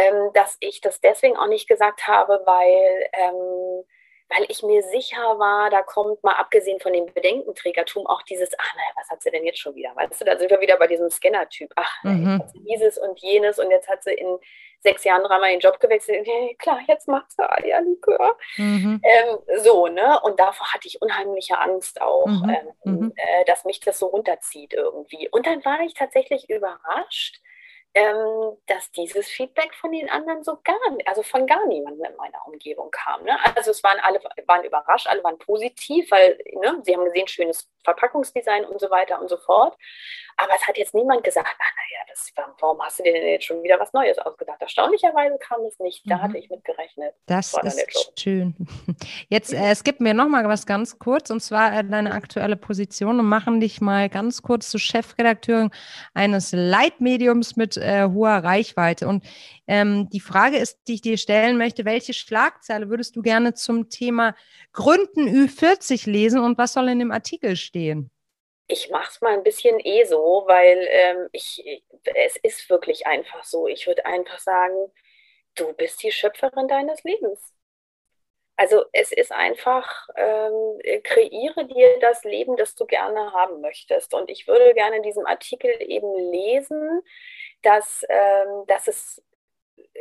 [0.00, 3.84] ähm, dass ich das deswegen auch nicht gesagt habe, weil, ähm,
[4.28, 8.74] weil ich mir sicher war, da kommt mal abgesehen von dem Bedenkenträgertum auch dieses, ach
[8.76, 9.90] naja, was hat sie denn jetzt schon wieder?
[9.96, 11.72] Weißt du, da sind wir wieder bei diesem Scanner-Typ.
[11.76, 12.22] Ach, mhm.
[12.22, 14.38] jetzt hat sie dieses und jenes und jetzt hat sie in
[14.82, 16.26] sechs Jahren dreimal den Job gewechselt.
[16.26, 18.38] Hey, klar, jetzt macht sie Alia-Likör.
[18.56, 19.02] Mhm.
[19.02, 20.20] Ähm, so, ne?
[20.22, 22.56] Und davor hatte ich unheimliche Angst auch, mhm.
[22.84, 23.12] ähm, mhm.
[23.16, 25.28] äh, dass mich das so runterzieht irgendwie.
[25.28, 27.40] Und dann war ich tatsächlich überrascht,
[27.94, 30.76] ähm, dass dieses Feedback von den anderen so gar,
[31.06, 33.24] also von gar niemandem in meiner Umgebung kam.
[33.24, 33.36] Ne?
[33.56, 37.68] Also es waren alle waren überrascht, alle waren positiv, weil ne, sie haben gesehen, schönes
[37.84, 39.76] Verpackungsdesign und so weiter und so fort.
[40.36, 43.44] Aber es hat jetzt niemand gesagt, ach naja, das, warum hast du dir denn jetzt
[43.44, 44.60] schon wieder was Neues ausgedacht?
[44.60, 46.02] Erstaunlicherweise kam es nicht.
[46.10, 46.22] Da mhm.
[46.22, 47.14] hatte ich mit gerechnet.
[47.26, 48.54] Das, ist schön.
[49.28, 52.56] Jetzt äh, es gibt mir noch mal was ganz kurz und zwar äh, deine aktuelle
[52.56, 55.70] Position und machen dich mal ganz kurz zur Chefredakteurin
[56.14, 59.08] eines Leitmediums mit äh, hoher Reichweite.
[59.08, 59.24] Und
[59.66, 63.88] ähm, die Frage ist, die ich dir stellen möchte, welche Schlagzeile würdest du gerne zum
[63.88, 64.34] Thema
[64.72, 68.10] Gründen Ü40 lesen und was soll in dem Artikel stehen?
[68.70, 73.44] Ich mache es mal ein bisschen eh so, weil ähm, ich, es ist wirklich einfach
[73.44, 73.66] so.
[73.66, 74.92] Ich würde einfach sagen,
[75.56, 77.52] du bist die Schöpferin deines Lebens.
[78.56, 84.12] Also es ist einfach, ähm, kreiere dir das Leben, das du gerne haben möchtest.
[84.14, 87.00] Und ich würde gerne in diesem Artikel eben lesen,
[87.62, 89.22] dass, ähm, dass es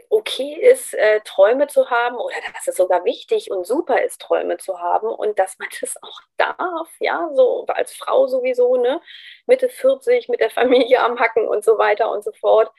[0.10, 4.58] okay ist, äh, Träume zu haben oder dass es sogar wichtig und super ist, Träume
[4.58, 9.02] zu haben und dass man das auch darf, ja, so als Frau sowieso, ne,
[9.46, 12.72] Mitte 40 mit der Familie am Hacken und so weiter und so fort.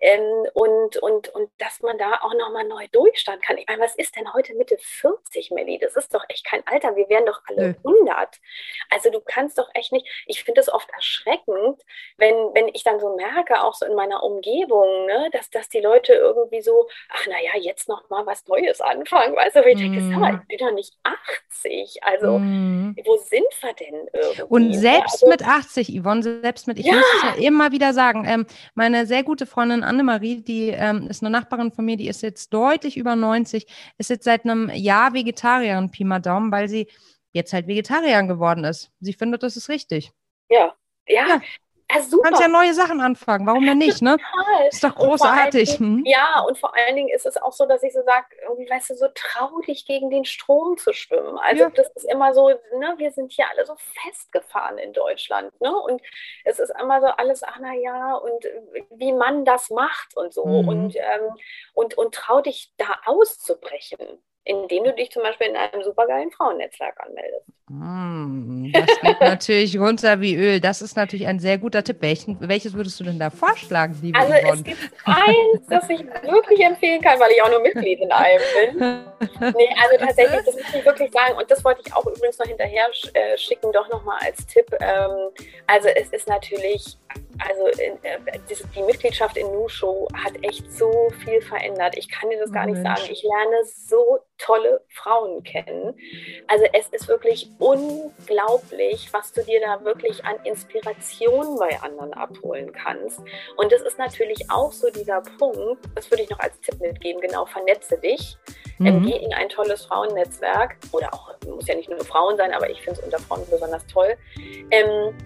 [0.00, 3.58] Ähm, und, und, und dass man da auch nochmal neu durchstarten kann.
[3.58, 5.78] Ich meine, was ist denn heute Mitte 40, Melli?
[5.78, 6.96] Das ist doch echt kein Alter.
[6.96, 7.74] Wir wären doch alle ja.
[7.84, 8.36] 100.
[8.90, 11.82] Also du kannst doch echt nicht, ich finde es oft erschreckend,
[12.18, 15.80] wenn, wenn ich dann so merke, auch so in meiner Umgebung, ne, dass, dass die
[15.80, 19.34] Leute irgendwie so, ach naja, jetzt nochmal was Neues anfangen.
[19.34, 20.20] Weißt du, ich denke, mm.
[20.20, 22.02] mal, ich bin doch nicht 80.
[22.02, 22.96] Also mm.
[23.04, 24.42] wo sind wir denn irgendwie?
[24.42, 26.94] Und selbst also, mit 80, Yvonne, selbst mit, ich ja.
[26.94, 31.22] muss es ja immer wieder sagen, ähm, meine sehr gute Freundin Annemarie, die ähm, ist
[31.22, 33.66] eine Nachbarin von mir, die ist jetzt deutlich über 90,
[33.98, 36.88] ist jetzt seit einem Jahr Vegetarierin, Pi mal Daumen, weil sie
[37.32, 38.90] jetzt halt Vegetarierin geworden ist.
[39.00, 40.12] Sie findet, das ist richtig.
[40.48, 40.74] Ja,
[41.06, 41.40] ja, ja.
[41.90, 42.16] Ja, super.
[42.16, 44.16] Du kannst ja neue Sachen anfangen, warum denn nicht, ne?
[44.16, 44.68] Total.
[44.68, 45.76] Ist doch großartig.
[45.76, 46.04] Dingen, hm?
[46.04, 48.26] Ja, und vor allen Dingen ist es auch so, dass ich so sage,
[48.68, 51.38] weißt du, so trau dich gegen den Strom zu schwimmen.
[51.38, 51.70] Also ja.
[51.70, 55.74] das ist immer so, ne, wir sind hier alle so festgefahren in Deutschland, ne?
[55.74, 56.02] Und
[56.44, 58.44] es ist immer so alles, ach na ja, und
[58.90, 60.44] wie man das macht und so.
[60.44, 60.68] Mhm.
[60.68, 61.36] Und, ähm,
[61.74, 66.94] und, und trau dich da auszubrechen indem du dich zum Beispiel in einem supergeilen Frauennetzwerk
[67.00, 67.46] anmeldest.
[67.68, 70.60] Mm, das geht natürlich runter wie Öl.
[70.60, 71.96] Das ist natürlich ein sehr guter Tipp.
[72.00, 74.52] Welchen, welches würdest du denn da vorschlagen, liebe Also Yvonne?
[74.52, 78.42] es gibt eins, das ich wirklich empfehlen kann, weil ich auch nur Mitglied in einem
[78.54, 78.80] bin.
[79.40, 81.38] Nee, also tatsächlich, das muss ich wirklich sagen.
[81.38, 84.66] Und das wollte ich auch übrigens noch hinterher äh, schicken, doch nochmal als Tipp.
[84.78, 85.30] Ähm,
[85.66, 86.98] also es ist natürlich
[87.38, 87.96] also äh,
[88.74, 91.96] die Mitgliedschaft in Nu-Show hat echt so viel verändert.
[91.96, 93.02] Ich kann dir das gar nicht sagen.
[93.10, 95.98] Ich lerne so tolle Frauen kennen.
[96.46, 102.72] Also es ist wirklich unglaublich, was du dir da wirklich an Inspiration bei anderen abholen
[102.72, 103.20] kannst.
[103.56, 107.20] Und das ist natürlich auch so dieser Punkt, das würde ich noch als Tipp mitgeben,
[107.20, 108.36] genau, vernetze dich.
[108.78, 109.06] Mhm.
[109.06, 112.82] geh in ein tolles Frauennetzwerk oder auch, muss ja nicht nur Frauen sein, aber ich
[112.82, 114.16] finde es unter Frauen besonders toll.
[114.70, 115.16] Ähm,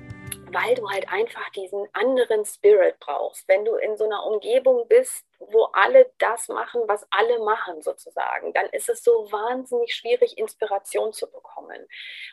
[0.52, 3.46] weil du halt einfach diesen anderen Spirit brauchst.
[3.48, 8.52] Wenn du in so einer Umgebung bist, wo alle das machen, was alle machen sozusagen,
[8.52, 11.49] dann ist es so wahnsinnig schwierig, Inspiration zu bekommen.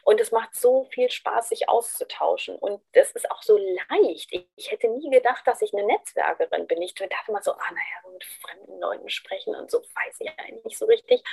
[0.04, 2.56] Und es macht so viel Spaß, sich auszutauschen.
[2.56, 4.30] Und das ist auch so leicht.
[4.32, 6.82] Ich, ich hätte nie gedacht, dass ich eine Netzwerkerin bin.
[6.82, 10.66] Ich dachte mal so, ah, naja, mit fremden Leuten sprechen und so weiß ich eigentlich
[10.66, 11.24] nicht so richtig.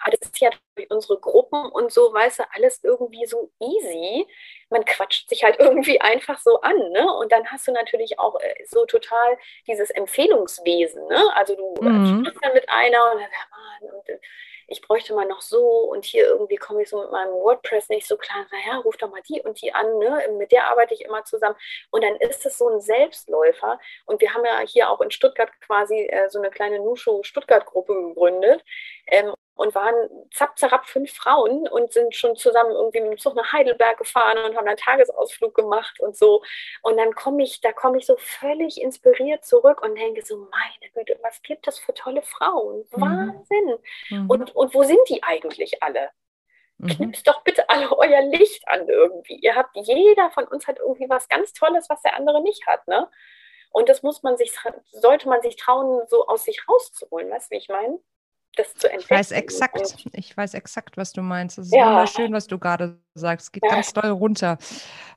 [0.00, 4.26] Aber das ist ja durch unsere Gruppen und so, weißt du, alles irgendwie so easy.
[4.70, 6.76] Man quatscht sich halt irgendwie einfach so an.
[6.92, 7.12] Ne?
[7.14, 9.36] Und dann hast du natürlich auch äh, so total
[9.66, 11.06] dieses Empfehlungswesen.
[11.06, 11.36] Ne?
[11.36, 12.20] Also du äh, mhm.
[12.20, 14.18] sprichst dann mit einer und dann, Mann, und äh,
[14.70, 15.60] ich bräuchte mal noch so
[15.90, 18.46] und hier irgendwie komme ich so mit meinem WordPress nicht so klar.
[18.52, 20.24] Naja, ruf doch mal die und die an, ne?
[20.38, 21.56] mit der arbeite ich immer zusammen.
[21.90, 23.80] Und dann ist es so ein Selbstläufer.
[24.06, 27.94] Und wir haben ja hier auch in Stuttgart quasi äh, so eine kleine Nusho Stuttgart-Gruppe
[27.94, 28.64] gegründet.
[29.08, 29.94] Ähm, und waren
[30.32, 34.38] zapp, zerrapp fünf Frauen und sind schon zusammen irgendwie mit dem Zug nach Heidelberg gefahren
[34.44, 36.42] und haben einen Tagesausflug gemacht und so.
[36.82, 40.92] Und dann komme ich, da komme ich so völlig inspiriert zurück und denke so, meine
[40.94, 42.86] Güte, was gibt es für tolle Frauen?
[42.90, 43.00] Mhm.
[43.00, 43.78] Wahnsinn.
[44.08, 44.30] Mhm.
[44.30, 46.10] Und, und wo sind die eigentlich alle?
[46.78, 46.88] Mhm.
[46.88, 49.36] Knipst doch bitte alle euer Licht an irgendwie.
[49.36, 52.88] Ihr habt, jeder von uns hat irgendwie was ganz Tolles, was der andere nicht hat,
[52.88, 53.10] ne?
[53.72, 54.52] Und das muss man sich,
[54.90, 57.30] sollte man sich trauen, so aus sich rauszuholen.
[57.30, 58.00] Weißt du, wie ich meine?
[58.56, 59.04] Das zu entdecken.
[59.04, 61.58] Ich weiß exakt, ich weiß exakt, was du meinst.
[61.58, 61.86] Es ist ja.
[61.86, 63.46] wunderschön, was du gerade sagst.
[63.46, 63.70] Es geht ja.
[63.70, 64.58] ganz doll runter.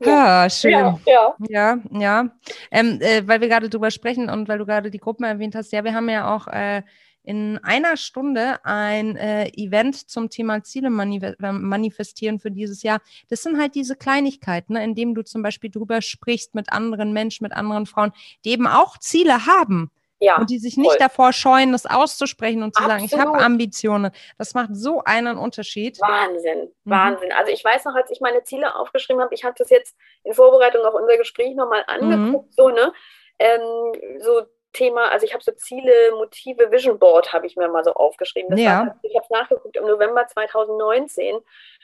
[0.00, 0.70] Ja, ah, schön.
[0.70, 1.34] Ja, ja.
[1.48, 2.30] ja, ja.
[2.70, 5.72] Ähm, äh, weil wir gerade drüber sprechen und weil du gerade die Gruppen erwähnt hast,
[5.72, 6.82] ja, wir haben ja auch äh,
[7.24, 13.00] in einer Stunde ein äh, Event zum Thema Ziele manif manifestieren für dieses Jahr.
[13.28, 17.44] Das sind halt diese Kleinigkeiten, ne, indem du zum Beispiel drüber sprichst mit anderen Menschen,
[17.44, 18.12] mit anderen Frauen,
[18.44, 19.90] die eben auch Ziele haben.
[20.24, 20.98] Ja, und die sich nicht voll.
[20.98, 23.08] davor scheuen, das auszusprechen und zu Absolut.
[23.10, 24.10] sagen, ich habe Ambitionen.
[24.38, 26.00] Das macht so einen Unterschied.
[26.00, 26.90] Wahnsinn, mhm.
[26.90, 27.32] Wahnsinn.
[27.32, 30.32] Also ich weiß noch, als ich meine Ziele aufgeschrieben habe, ich habe das jetzt in
[30.32, 32.12] Vorbereitung auf unser Gespräch nochmal mhm.
[32.12, 32.52] angeguckt, mhm.
[32.52, 32.92] so, ne?
[33.38, 34.42] Ähm, so
[34.74, 38.50] Thema, also ich habe so Ziele, Motive, Vision Board habe ich mir mal so aufgeschrieben.
[38.50, 38.86] Das ja.
[38.86, 41.38] War, ich habe es nachgeguckt im November 2019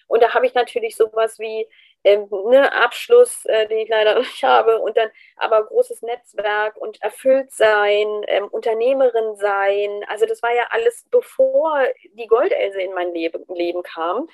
[0.08, 1.66] und da habe ich natürlich sowas wie
[2.04, 7.00] ähm, ne, Abschluss, äh, den ich leider nicht habe, und dann aber großes Netzwerk und
[7.02, 10.04] erfüllt sein, ähm, Unternehmerin sein.
[10.08, 11.84] Also das war ja alles, bevor
[12.14, 14.28] die Goldelse in mein Leben, Leben kam.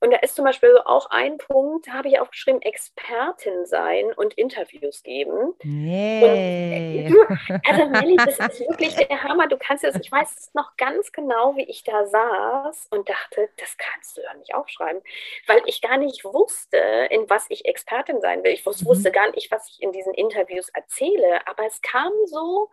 [0.00, 4.34] Und da ist zum Beispiel auch ein Punkt, da habe ich aufgeschrieben, Expertin sein und
[4.34, 5.54] Interviews geben.
[5.62, 7.10] Nee.
[7.66, 9.48] also Melli, das ist wirklich der Hammer.
[9.48, 13.48] Du kannst es, ich weiß es noch ganz genau, wie ich da saß und dachte,
[13.58, 15.00] das kannst du doch nicht aufschreiben,
[15.46, 16.76] weil ich gar nicht wusste,
[17.10, 18.52] in was ich Expertin sein will.
[18.52, 19.12] Ich wusste mhm.
[19.12, 22.70] gar nicht, was ich in diesen Interviews erzähle, aber es kam so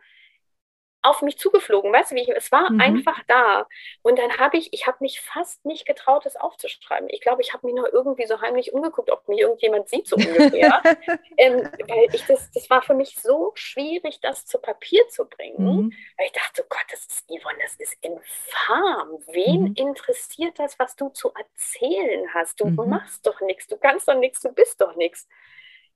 [1.04, 2.80] auf mich zugeflogen, weißt du, wie ich, es war mhm.
[2.80, 3.68] einfach da.
[4.02, 7.10] Und dann habe ich, ich habe mich fast nicht getraut, es aufzuschreiben.
[7.10, 10.16] Ich glaube, ich habe mich noch irgendwie so heimlich umgeguckt, ob mich irgendjemand sieht, so
[10.16, 10.82] ungefähr.
[11.38, 15.58] ähm, weil ich das, das war für mich so schwierig, das zu Papier zu bringen.
[15.64, 15.94] Mhm.
[16.18, 19.20] Weil ich dachte, oh Gott, das ist, Yvonne, das ist infam.
[19.32, 19.74] Wen mhm.
[19.76, 22.62] interessiert das, was du zu erzählen hast?
[22.62, 22.90] Du mhm.
[22.90, 25.28] machst doch nichts, du kannst doch nichts, du bist doch nichts.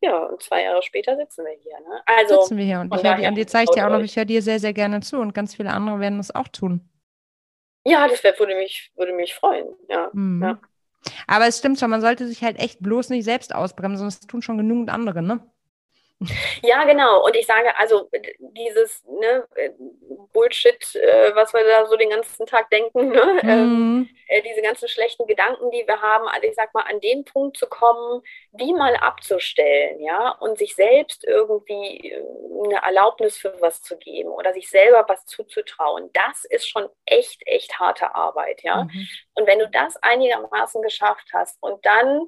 [0.02, 1.80] Ja, und zwei Jahre später sitzen wir hier.
[1.80, 2.02] Ne?
[2.06, 4.16] Also, sitzen wir hier und ich höre dir, dir zeige ich dir auch noch, ich
[4.16, 6.88] höre dir sehr, sehr gerne zu und ganz viele andere werden das auch tun.
[7.84, 9.68] Ja, das wär, würde, mich, würde mich freuen.
[9.90, 10.44] Ja, mhm.
[10.44, 10.60] ja.
[11.26, 14.42] Aber es stimmt schon, man sollte sich halt echt bloß nicht selbst ausbremsen, das tun
[14.42, 15.40] schon genügend andere, ne?
[16.64, 17.24] Ja, genau.
[17.26, 18.10] Und ich sage, also
[18.40, 19.48] dieses ne,
[20.34, 23.40] Bullshit, äh, was wir da so den ganzen Tag denken, ne?
[23.44, 24.10] Mhm.
[24.28, 27.58] Äh, diese ganzen schlechten Gedanken, die wir haben, also ich sag mal, an den Punkt
[27.58, 32.24] zu kommen, die mal abzustellen, ja, und sich selbst irgendwie äh,
[32.66, 37.42] eine Erlaubnis für was zu geben oder sich selber was zuzutrauen, das ist schon echt,
[37.46, 38.84] echt harte Arbeit, ja.
[38.84, 39.08] Mhm.
[39.36, 42.28] Und wenn du das einigermaßen geschafft hast und dann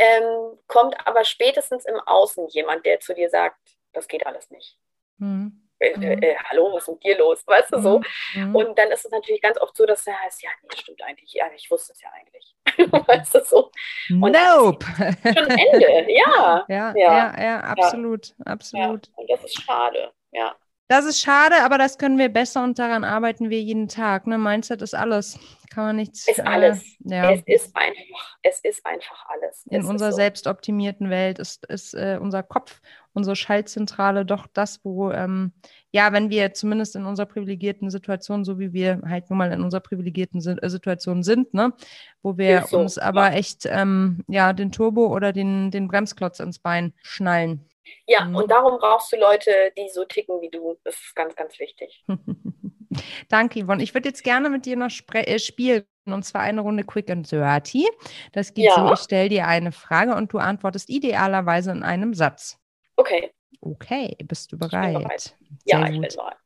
[0.00, 3.58] ähm, kommt aber spätestens im Außen jemand, der zu dir sagt,
[3.92, 4.78] das geht alles nicht.
[5.18, 5.68] Mhm.
[5.78, 6.22] Äh, mhm.
[6.22, 7.42] äh, hallo, was ist mit dir los?
[7.46, 8.00] Weißt du so?
[8.34, 8.56] Mhm.
[8.56, 11.32] Und dann ist es natürlich ganz oft so, dass er heißt, ja, nee, stimmt eigentlich,
[11.34, 12.56] ja, ich wusste es ja eigentlich.
[13.08, 13.70] weißt du so?
[14.10, 14.86] Und nope.
[14.86, 16.64] Schon Ende, ja.
[16.68, 19.10] Ja, ja, ja, ja absolut, absolut.
[19.16, 20.56] Und das ist schade, ja.
[20.90, 24.26] Das ist schade, aber das können wir besser und daran arbeiten wir jeden Tag.
[24.26, 24.38] Ne?
[24.38, 25.38] Mindset ist alles.
[25.72, 26.26] Kann man nichts.
[26.26, 26.82] Ist alles.
[27.08, 27.30] Äh, ja.
[27.30, 29.64] Es ist einfach, es ist einfach alles.
[29.70, 30.16] In es unserer so.
[30.16, 32.80] selbstoptimierten Welt ist, ist äh, unser Kopf,
[33.12, 35.52] unsere Schaltzentrale doch das, wo, ähm,
[35.92, 39.62] ja, wenn wir zumindest in unserer privilegierten Situation, so wie wir halt nun mal in
[39.62, 41.72] unserer privilegierten äh, Situation sind, ne,
[42.20, 43.36] wo wir so, uns aber ja.
[43.36, 47.64] echt ähm, ja, den Turbo oder den, den Bremsklotz ins Bein schnallen.
[48.06, 48.36] Ja, mhm.
[48.36, 50.76] und darum brauchst du Leute, die so ticken wie du.
[50.84, 52.04] Das ist ganz, ganz wichtig.
[53.28, 53.82] Danke, Yvonne.
[53.82, 55.84] Ich würde jetzt gerne mit dir noch äh, spielen.
[56.06, 57.88] Und zwar eine Runde Quick and Dirty.
[58.32, 58.74] Das geht ja.
[58.74, 62.58] so, ich stelle dir eine Frage und du antwortest idealerweise in einem Satz.
[62.96, 63.30] Okay.
[63.60, 64.96] Okay, bist du bereit?
[64.96, 65.36] Ich bereit.
[65.64, 66.36] Ja, ich bin bereit.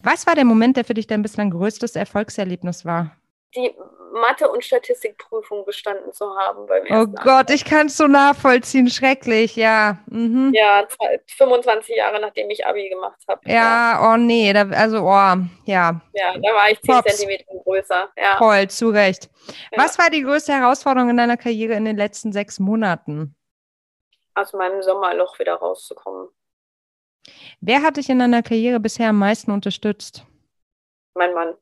[0.00, 3.16] Was war der Moment, der für dich dein bislang größtes Erfolgserlebnis war?
[3.56, 3.74] Die
[4.12, 8.06] Mathe- und Statistikprüfung bestanden zu haben beim oh ersten Oh Gott, ich kann es so
[8.06, 8.88] nachvollziehen.
[8.90, 9.98] Schrecklich, ja.
[10.06, 10.52] Mhm.
[10.54, 10.86] Ja,
[11.36, 13.40] 25 Jahre nachdem ich Abi gemacht habe.
[13.46, 16.00] Ja, ja, oh nee, da, also, oh, ja.
[16.12, 17.16] Ja, da war ich 10 Pops.
[17.16, 18.10] Zentimeter größer.
[18.16, 18.36] Ja.
[18.36, 19.30] Voll, zu Recht.
[19.70, 19.82] Ja.
[19.82, 23.34] Was war die größte Herausforderung in deiner Karriere in den letzten sechs Monaten?
[24.34, 26.28] Aus meinem Sommerloch wieder rauszukommen.
[27.60, 30.24] Wer hat dich in deiner Karriere bisher am meisten unterstützt?
[31.14, 31.54] Mein Mann.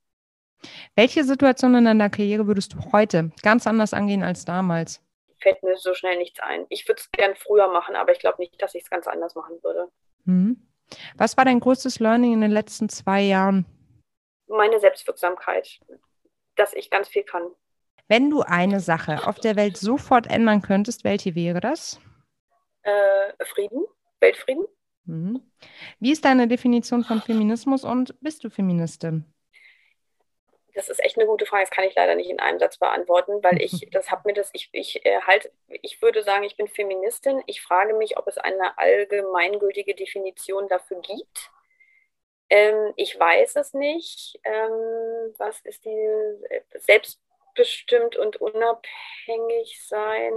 [0.94, 5.02] Welche Situation in deiner Karriere würdest du heute ganz anders angehen als damals?
[5.40, 6.66] Fällt mir so schnell nichts ein.
[6.70, 9.34] Ich würde es gern früher machen, aber ich glaube nicht, dass ich es ganz anders
[9.34, 9.88] machen würde.
[10.24, 10.66] Mhm.
[11.16, 13.66] Was war dein größtes Learning in den letzten zwei Jahren?
[14.48, 15.80] Meine Selbstwirksamkeit,
[16.54, 17.42] dass ich ganz viel kann.
[18.08, 22.00] Wenn du eine Sache auf der Welt sofort ändern könntest, welche wäre das?
[22.82, 23.84] Äh, Frieden,
[24.20, 24.64] Weltfrieden.
[25.06, 25.42] Mhm.
[25.98, 29.24] Wie ist deine Definition von Feminismus und bist du Feministin?
[30.76, 31.64] Das ist echt eine gute Frage.
[31.64, 34.50] Das kann ich leider nicht in einem Satz beantworten, weil ich, das hat mir das,
[34.52, 37.42] ich, ich äh, halt, ich würde sagen, ich bin Feministin.
[37.46, 41.50] Ich frage mich, ob es eine allgemeingültige Definition dafür gibt.
[42.50, 44.38] Ähm, ich weiß es nicht.
[44.44, 50.32] Ähm, was ist die äh, selbstbestimmt und unabhängig sein?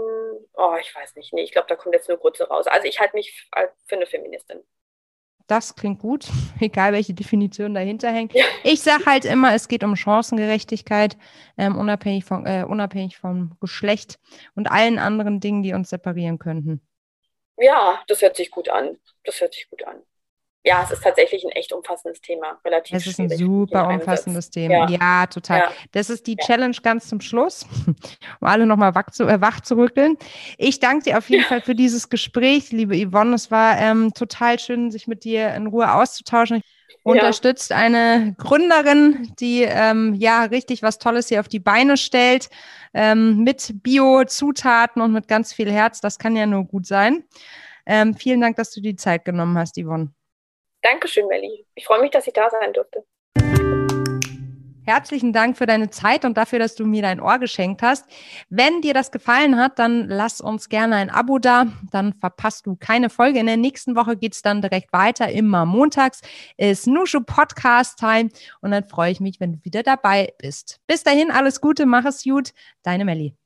[0.54, 1.34] Oh, ich weiß nicht.
[1.34, 2.68] Nee, ich glaube, da kommt jetzt nur Grütze raus.
[2.68, 3.46] Also ich halte mich
[3.86, 4.64] für eine Feministin
[5.50, 6.28] das klingt gut,
[6.60, 8.34] egal welche Definition dahinter hängt.
[8.34, 8.46] Ja.
[8.64, 11.18] Ich sage halt immer, es geht um Chancengerechtigkeit,
[11.58, 14.20] ähm, unabhängig, von, äh, unabhängig vom Geschlecht
[14.56, 16.82] und allen anderen Dingen, die uns separieren könnten.
[17.58, 18.98] Ja, das hört sich gut an.
[19.24, 20.02] Das hört sich gut an
[20.70, 22.60] ja, es ist tatsächlich ein echt umfassendes Thema.
[22.64, 24.88] Relativ es ist ein super umfassendes Thema.
[24.88, 25.60] Ja, ja total.
[25.62, 25.72] Ja.
[25.94, 26.46] Das ist die ja.
[26.46, 30.16] Challenge ganz zum Schluss, um alle nochmal wach zu, äh, wach zu rückeln.
[30.60, 33.34] Ich danke dir auf jeden Fall für dieses Gespräch, liebe Yvonne.
[33.34, 36.62] Es war ähm, total schön, sich mit dir in Ruhe auszutauschen.
[37.02, 42.50] Unterstützt eine Gründerin, die ähm, ja richtig was Tolles hier auf die Beine stellt,
[42.94, 46.00] ähm, mit Bio-Zutaten und mit ganz viel Herz.
[46.00, 47.24] Das kann ja nur gut sein.
[47.88, 50.12] Ähm, vielen Dank, dass du die Zeit genommen hast, Yvonne.
[50.82, 51.66] Dankeschön, Melli.
[51.76, 53.06] Ich freue mich, dass ich da sein durfte.
[54.90, 58.08] Herzlichen Dank für deine Zeit und dafür, dass du mir dein Ohr geschenkt hast.
[58.50, 61.68] Wenn dir das gefallen hat, dann lass uns gerne ein Abo da.
[61.92, 63.38] Dann verpasst du keine Folge.
[63.38, 65.30] In der nächsten Woche geht es dann direkt weiter.
[65.30, 66.22] Immer montags
[66.58, 68.30] ist Nushu Podcast Time.
[68.62, 70.80] Und dann freue ich mich, wenn du wieder dabei bist.
[70.88, 72.54] Bis dahin, alles Gute, mach es gut.
[72.82, 73.36] Deine Melli.